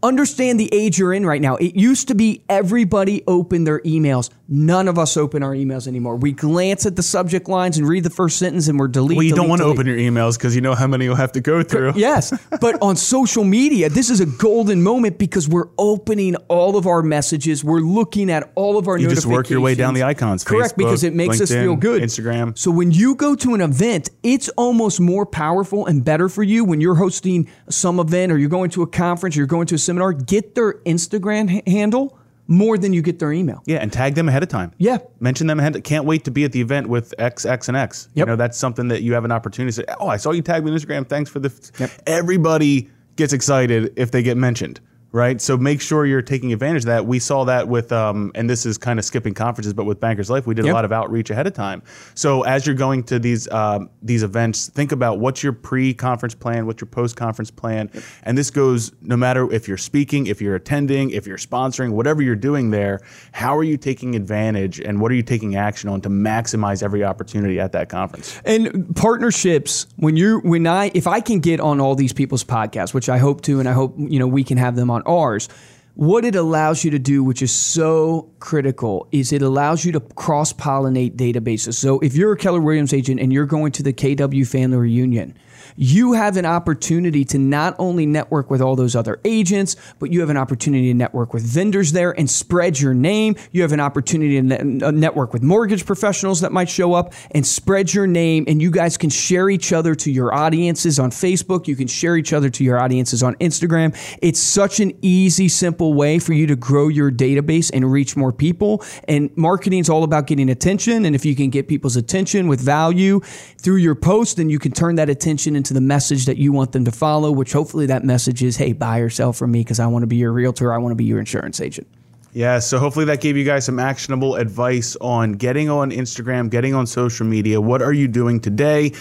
Understand 0.00 0.60
the 0.60 0.68
age 0.72 0.96
you're 0.96 1.12
in 1.12 1.26
right 1.26 1.40
now. 1.40 1.56
It 1.56 1.74
used 1.74 2.06
to 2.08 2.14
be 2.14 2.44
everybody 2.48 3.24
opened 3.26 3.66
their 3.66 3.80
emails. 3.80 4.30
None 4.50 4.86
of 4.86 4.96
us 4.96 5.16
open 5.16 5.42
our 5.42 5.52
emails 5.52 5.88
anymore. 5.88 6.16
We 6.16 6.32
glance 6.32 6.86
at 6.86 6.94
the 6.94 7.02
subject 7.02 7.48
lines 7.48 7.76
and 7.78 7.86
read 7.86 8.04
the 8.04 8.10
first 8.10 8.38
sentence 8.38 8.68
and 8.68 8.78
we're 8.78 8.88
delete. 8.88 9.16
well, 9.16 9.24
you 9.24 9.30
don't 9.34 9.46
delete, 9.46 9.50
want 9.50 9.60
to 9.62 9.66
open 9.66 9.86
your 9.86 9.96
emails 9.96 10.38
because 10.38 10.54
you 10.54 10.60
know 10.62 10.74
how 10.74 10.86
many 10.86 11.04
you'll 11.04 11.16
have 11.16 11.32
to 11.32 11.40
go 11.40 11.64
through. 11.64 11.94
Yes, 11.96 12.32
but 12.60 12.80
on 12.80 12.94
social 12.96 13.42
media, 13.42 13.90
this 13.90 14.08
is 14.08 14.20
a 14.20 14.26
golden 14.26 14.82
moment 14.82 15.18
because 15.18 15.48
we're 15.48 15.68
opening 15.76 16.36
all 16.46 16.76
of 16.76 16.86
our 16.86 17.02
messages. 17.02 17.64
We're 17.64 17.80
looking 17.80 18.30
at 18.30 18.52
all 18.54 18.78
of 18.78 18.86
our 18.86 18.96
You 18.98 19.08
just 19.08 19.26
work 19.26 19.50
your 19.50 19.60
way 19.60 19.74
down 19.74 19.94
the 19.94 20.04
icons. 20.04 20.44
Correct, 20.44 20.76
because 20.76 21.02
it 21.02 21.12
makes 21.12 21.40
us 21.40 21.50
feel 21.50 21.76
good. 21.76 22.02
Instagram. 22.02 22.56
So 22.56 22.70
when 22.70 22.92
you 22.92 23.16
go 23.16 23.34
to 23.34 23.54
an 23.54 23.60
event, 23.60 24.10
it's 24.22 24.48
almost 24.50 25.00
more 25.00 25.26
powerful 25.26 25.86
and 25.86 26.04
better 26.04 26.28
for 26.28 26.44
you 26.44 26.64
when 26.64 26.80
you're 26.80 26.94
hosting 26.94 27.50
some 27.68 27.98
event 27.98 28.30
or 28.30 28.38
you're 28.38 28.48
going 28.48 28.70
to 28.70 28.82
a 28.82 28.86
conference 28.86 29.36
or 29.36 29.40
you're 29.40 29.46
going 29.46 29.66
to 29.66 29.74
a 29.74 29.78
seminar. 29.88 30.12
Get 30.12 30.54
their 30.54 30.74
Instagram 30.84 31.66
handle 31.66 32.18
more 32.46 32.78
than 32.78 32.92
you 32.92 33.02
get 33.02 33.18
their 33.18 33.32
email. 33.32 33.62
Yeah, 33.66 33.76
and 33.76 33.92
tag 33.92 34.14
them 34.14 34.28
ahead 34.28 34.42
of 34.42 34.48
time. 34.48 34.72
Yeah. 34.78 34.98
Mention 35.20 35.46
them 35.46 35.60
ahead. 35.60 35.82
Can't 35.84 36.06
wait 36.06 36.24
to 36.24 36.30
be 36.30 36.44
at 36.44 36.52
the 36.52 36.60
event 36.60 36.88
with 36.88 37.14
X, 37.18 37.44
X, 37.44 37.68
and 37.68 37.76
X. 37.76 38.08
You 38.14 38.24
know, 38.24 38.36
that's 38.36 38.56
something 38.56 38.88
that 38.88 39.02
you 39.02 39.12
have 39.14 39.24
an 39.24 39.32
opportunity 39.32 39.68
to 39.70 39.72
say, 39.72 39.94
oh, 40.00 40.08
I 40.08 40.16
saw 40.16 40.30
you 40.32 40.42
tag 40.42 40.64
me 40.64 40.70
on 40.70 40.76
Instagram. 40.78 41.06
Thanks 41.06 41.30
for 41.30 41.40
the. 41.40 41.48
f-" 41.50 41.80
Yep. 41.80 41.90
Everybody 42.06 42.90
gets 43.16 43.32
excited 43.32 43.92
if 43.96 44.10
they 44.10 44.22
get 44.22 44.36
mentioned, 44.36 44.80
right? 45.10 45.40
So 45.40 45.56
make 45.56 45.80
sure 45.80 46.04
you're 46.04 46.20
taking 46.20 46.52
advantage 46.52 46.82
of 46.82 46.86
that. 46.86 47.06
We 47.06 47.18
saw 47.18 47.44
that 47.44 47.66
with, 47.66 47.92
um, 47.92 48.30
and 48.34 48.48
this 48.48 48.66
is 48.66 48.76
kind 48.76 48.98
of 48.98 49.04
skipping 49.04 49.32
conferences, 49.32 49.72
but 49.72 49.84
with 49.84 50.00
Bankers 50.00 50.28
Life, 50.28 50.46
we 50.46 50.54
did 50.54 50.66
Yep. 50.66 50.72
a 50.72 50.74
lot 50.74 50.84
of 50.84 50.92
outreach 50.92 51.30
ahead 51.30 51.46
of 51.46 51.54
time. 51.54 51.82
So 52.14 52.42
as 52.42 52.66
you're 52.66 52.74
going 52.74 53.04
to 53.04 53.18
these 53.18 53.50
um, 53.50 53.88
these 54.02 54.22
events, 54.22 54.68
think 54.68 54.92
about 54.92 55.18
what's 55.18 55.42
your 55.42 55.52
pre-conference 55.54 56.34
plan, 56.34 56.66
what's 56.66 56.80
your 56.80 56.88
post-conference 56.88 57.50
plan, 57.50 57.90
and 58.24 58.36
this 58.36 58.50
goes 58.50 58.92
no 59.00 59.16
matter 59.16 59.50
if 59.52 59.66
you're 59.66 59.78
speaking, 59.78 60.26
if 60.26 60.42
you're 60.42 60.54
attending, 60.54 61.10
if 61.10 61.26
you're 61.26 61.38
sponsoring, 61.38 61.92
whatever 61.92 62.20
you're 62.22 62.36
doing 62.36 62.70
there. 62.70 63.00
How 63.32 63.56
are 63.56 63.64
you 63.64 63.76
taking 63.78 64.14
advantage, 64.14 64.78
and 64.78 65.00
what 65.00 65.10
are 65.10 65.14
you 65.14 65.22
taking 65.22 65.56
action 65.56 65.88
on 65.88 66.00
to 66.02 66.10
maximize 66.10 66.82
every 66.82 67.02
opportunity 67.02 67.58
at 67.58 67.72
that 67.72 67.88
conference? 67.88 68.40
And 68.44 68.94
partnerships, 68.94 69.86
when 69.96 70.16
you're 70.16 70.40
when 70.40 70.66
I 70.66 70.90
if 70.94 71.06
I 71.06 71.20
can 71.20 71.40
get 71.40 71.60
on 71.60 71.80
all 71.80 71.94
these 71.94 72.12
people's 72.12 72.44
podcasts, 72.44 72.92
which 72.92 73.08
I 73.08 73.18
hope 73.18 73.40
to, 73.42 73.58
and 73.58 73.68
I 73.68 73.72
hope 73.72 73.94
you 73.98 74.18
know 74.18 74.26
we 74.26 74.44
can 74.44 74.58
have 74.58 74.76
them 74.76 74.90
on 74.90 74.97
ours. 75.06 75.48
What 75.94 76.24
it 76.24 76.36
allows 76.36 76.84
you 76.84 76.92
to 76.92 76.98
do, 76.98 77.24
which 77.24 77.42
is 77.42 77.52
so 77.52 78.30
critical, 78.38 79.08
is 79.10 79.32
it 79.32 79.42
allows 79.42 79.84
you 79.84 79.90
to 79.92 80.00
cross 80.00 80.52
pollinate 80.52 81.16
databases. 81.16 81.74
So 81.74 81.98
if 82.00 82.14
you're 82.14 82.32
a 82.32 82.36
Keller 82.36 82.60
Williams 82.60 82.94
agent 82.94 83.18
and 83.18 83.32
you're 83.32 83.46
going 83.46 83.72
to 83.72 83.82
the 83.82 83.92
KW 83.92 84.46
family 84.46 84.76
reunion, 84.78 85.36
you 85.80 86.14
have 86.14 86.36
an 86.36 86.44
opportunity 86.44 87.24
to 87.24 87.38
not 87.38 87.76
only 87.78 88.04
network 88.04 88.50
with 88.50 88.60
all 88.60 88.74
those 88.74 88.96
other 88.96 89.20
agents, 89.24 89.76
but 90.00 90.12
you 90.12 90.18
have 90.18 90.28
an 90.28 90.36
opportunity 90.36 90.88
to 90.88 90.94
network 90.94 91.32
with 91.32 91.44
vendors 91.44 91.92
there 91.92 92.10
and 92.18 92.28
spread 92.28 92.80
your 92.80 92.94
name. 92.94 93.36
You 93.52 93.62
have 93.62 93.70
an 93.70 93.78
opportunity 93.78 94.42
to 94.42 94.86
uh, 94.86 94.90
network 94.90 95.32
with 95.32 95.42
mortgage 95.42 95.86
professionals 95.86 96.40
that 96.40 96.50
might 96.50 96.68
show 96.68 96.94
up 96.94 97.14
and 97.30 97.46
spread 97.46 97.94
your 97.94 98.08
name. 98.08 98.44
And 98.48 98.60
you 98.60 98.72
guys 98.72 98.96
can 98.96 99.08
share 99.08 99.48
each 99.48 99.72
other 99.72 99.94
to 99.94 100.10
your 100.10 100.34
audiences 100.34 100.98
on 100.98 101.10
Facebook. 101.10 101.68
You 101.68 101.76
can 101.76 101.86
share 101.86 102.16
each 102.16 102.32
other 102.32 102.50
to 102.50 102.64
your 102.64 102.80
audiences 102.80 103.22
on 103.22 103.36
Instagram. 103.36 103.96
It's 104.20 104.40
such 104.40 104.80
an 104.80 104.98
easy, 105.00 105.48
simple 105.48 105.94
way 105.94 106.18
for 106.18 106.32
you 106.32 106.48
to 106.48 106.56
grow 106.56 106.88
your 106.88 107.12
database 107.12 107.70
and 107.72 107.90
reach 107.90 108.16
more 108.16 108.32
people. 108.32 108.82
And 109.06 109.30
marketing 109.36 109.78
is 109.78 109.88
all 109.88 110.02
about 110.02 110.26
getting 110.26 110.50
attention. 110.50 111.04
And 111.04 111.14
if 111.14 111.24
you 111.24 111.36
can 111.36 111.50
get 111.50 111.68
people's 111.68 111.94
attention 111.94 112.48
with 112.48 112.60
value 112.60 113.20
through 113.58 113.76
your 113.76 113.94
post, 113.94 114.38
then 114.38 114.50
you 114.50 114.58
can 114.58 114.72
turn 114.72 114.96
that 114.96 115.08
attention 115.08 115.54
into 115.54 115.67
the 115.74 115.80
message 115.80 116.26
that 116.26 116.36
you 116.36 116.52
want 116.52 116.72
them 116.72 116.84
to 116.84 116.92
follow, 116.92 117.30
which 117.30 117.52
hopefully 117.52 117.86
that 117.86 118.04
message 118.04 118.42
is, 118.42 118.56
hey, 118.56 118.72
buy 118.72 118.98
or 118.98 119.10
sell 119.10 119.32
from 119.32 119.50
me 119.50 119.60
because 119.60 119.80
I 119.80 119.86
want 119.86 120.02
to 120.02 120.06
be 120.06 120.16
your 120.16 120.32
realtor. 120.32 120.72
I 120.72 120.78
want 120.78 120.92
to 120.92 120.96
be 120.96 121.04
your 121.04 121.18
insurance 121.18 121.60
agent. 121.60 121.86
Yeah, 122.34 122.58
so 122.58 122.78
hopefully 122.78 123.06
that 123.06 123.20
gave 123.20 123.36
you 123.36 123.44
guys 123.44 123.64
some 123.64 123.78
actionable 123.78 124.36
advice 124.36 124.96
on 125.00 125.32
getting 125.32 125.70
on 125.70 125.90
Instagram, 125.90 126.50
getting 126.50 126.74
on 126.74 126.86
social 126.86 127.26
media. 127.26 127.60
What 127.60 127.80
are 127.80 127.92
you 127.92 128.06
doing 128.06 128.38
today 128.38 128.92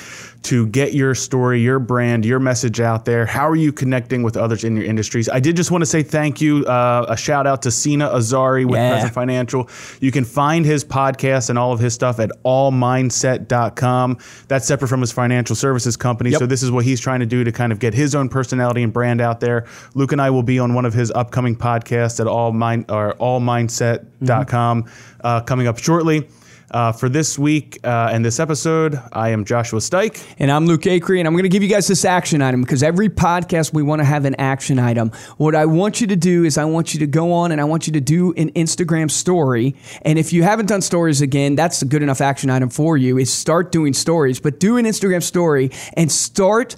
to 0.47 0.67
get 0.67 0.93
your 0.93 1.13
story, 1.15 1.61
your 1.61 1.79
brand, 1.79 2.25
your 2.25 2.39
message 2.39 2.79
out 2.79 3.05
there? 3.05 3.25
How 3.25 3.47
are 3.47 3.55
you 3.55 3.71
connecting 3.71 4.23
with 4.23 4.35
others 4.37 4.63
in 4.63 4.75
your 4.75 4.85
industries? 4.85 5.27
I 5.29 5.39
did 5.39 5.55
just 5.55 5.71
want 5.71 5.81
to 5.81 5.85
say 5.85 6.03
thank 6.03 6.39
you. 6.41 6.65
Uh, 6.65 7.05
a 7.09 7.17
shout 7.17 7.45
out 7.47 7.61
to 7.63 7.71
Sina 7.71 8.09
Azari 8.09 8.65
with 8.65 8.75
Yeah. 8.77 8.91
Present 8.93 9.13
Financial. 9.13 9.69
You 9.99 10.11
can 10.11 10.23
find 10.25 10.65
his 10.65 10.83
podcast 10.85 11.49
and 11.49 11.57
all 11.59 11.71
of 11.73 11.79
his 11.79 11.93
stuff 11.93 12.19
at 12.19 12.31
allmindset.com. 12.45 14.17
That's 14.47 14.65
separate 14.65 14.87
from 14.87 15.01
his 15.01 15.11
financial 15.11 15.55
services 15.55 15.97
company. 15.97 16.31
Yep. 16.31 16.39
So 16.39 16.45
this 16.45 16.63
is 16.63 16.71
what 16.71 16.85
he's 16.85 16.99
trying 16.99 17.19
to 17.19 17.25
do 17.25 17.43
to 17.43 17.51
kind 17.51 17.71
of 17.71 17.79
get 17.79 17.93
his 17.93 18.15
own 18.15 18.29
personality 18.29 18.83
and 18.83 18.93
brand 18.93 19.21
out 19.21 19.39
there. 19.39 19.65
Luke 19.95 20.11
and 20.11 20.21
I 20.21 20.29
will 20.29 20.43
be 20.43 20.59
on 20.59 20.73
one 20.73 20.85
of 20.85 20.93
his 20.93 21.11
upcoming 21.11 21.55
podcasts 21.55 22.19
at 22.19 22.27
all 22.27 22.51
mind 22.51 22.85
or 22.89 23.13
allmindset.com 23.15 24.85
uh, 25.27 25.41
coming 25.41 25.67
up 25.67 25.77
shortly. 25.77 26.27
Uh, 26.69 26.91
for 26.91 27.07
this 27.07 27.39
week 27.39 27.79
uh, 27.85 28.09
and 28.11 28.25
this 28.25 28.41
episode, 28.41 28.99
I 29.13 29.29
am 29.29 29.45
Joshua 29.45 29.79
Stike. 29.79 30.21
And 30.37 30.51
I'm 30.51 30.65
Luke 30.65 30.81
Acree, 30.81 31.19
and 31.19 31.25
I'm 31.25 31.33
going 31.33 31.43
to 31.43 31.49
give 31.49 31.63
you 31.63 31.69
guys 31.69 31.87
this 31.87 32.03
action 32.03 32.41
item 32.41 32.61
because 32.61 32.83
every 32.83 33.07
podcast 33.07 33.73
we 33.73 33.83
want 33.83 34.01
to 34.01 34.03
have 34.03 34.25
an 34.25 34.35
action 34.35 34.77
item. 34.77 35.11
What 35.37 35.55
I 35.55 35.65
want 35.65 36.01
you 36.01 36.07
to 36.07 36.17
do 36.17 36.43
is 36.43 36.57
I 36.57 36.65
want 36.65 36.93
you 36.93 36.99
to 36.99 37.07
go 37.07 37.31
on 37.31 37.53
and 37.53 37.61
I 37.61 37.63
want 37.63 37.87
you 37.87 37.93
to 37.93 38.01
do 38.01 38.33
an 38.33 38.51
Instagram 38.51 39.09
story. 39.09 39.75
And 40.01 40.19
if 40.19 40.33
you 40.33 40.43
haven't 40.43 40.65
done 40.65 40.81
stories 40.81 41.21
again, 41.21 41.55
that's 41.55 41.81
a 41.81 41.85
good 41.85 42.03
enough 42.03 42.19
action 42.19 42.49
item 42.49 42.69
for 42.69 42.97
you. 42.97 43.17
Is 43.17 43.31
start 43.31 43.71
doing 43.71 43.93
stories, 43.93 44.41
but 44.41 44.59
do 44.59 44.75
an 44.75 44.83
Instagram 44.83 45.23
story 45.23 45.71
and 45.93 46.11
start 46.11 46.75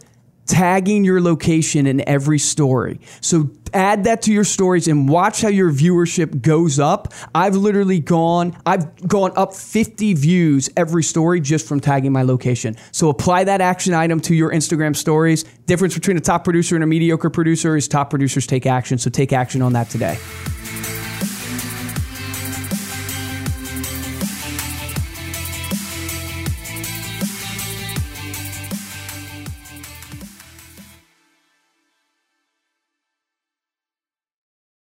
tagging 0.49 1.05
your 1.05 1.21
location 1.21 1.85
in 1.85 2.07
every 2.09 2.39
story. 2.39 2.99
So 3.21 3.51
add 3.71 4.05
that 4.05 4.23
to 4.23 4.33
your 4.33 4.43
stories 4.43 4.87
and 4.87 5.07
watch 5.07 5.41
how 5.41 5.47
your 5.47 5.71
viewership 5.71 6.41
goes 6.41 6.79
up. 6.79 7.13
I've 7.35 7.55
literally 7.55 7.99
gone 7.99 8.57
I've 8.65 9.07
gone 9.07 9.31
up 9.35 9.53
50 9.53 10.15
views 10.15 10.67
every 10.75 11.03
story 11.03 11.39
just 11.39 11.67
from 11.67 11.79
tagging 11.79 12.11
my 12.11 12.23
location. 12.23 12.75
So 12.91 13.09
apply 13.09 13.43
that 13.43 13.61
action 13.61 13.93
item 13.93 14.19
to 14.21 14.35
your 14.35 14.51
Instagram 14.51 14.95
stories. 14.95 15.43
Difference 15.67 15.93
between 15.93 16.17
a 16.17 16.21
top 16.21 16.43
producer 16.43 16.75
and 16.75 16.83
a 16.83 16.87
mediocre 16.87 17.29
producer 17.29 17.77
is 17.77 17.87
top 17.87 18.09
producers 18.09 18.47
take 18.47 18.65
action. 18.65 18.97
So 18.97 19.11
take 19.11 19.31
action 19.31 19.61
on 19.61 19.73
that 19.73 19.89
today. 19.91 20.17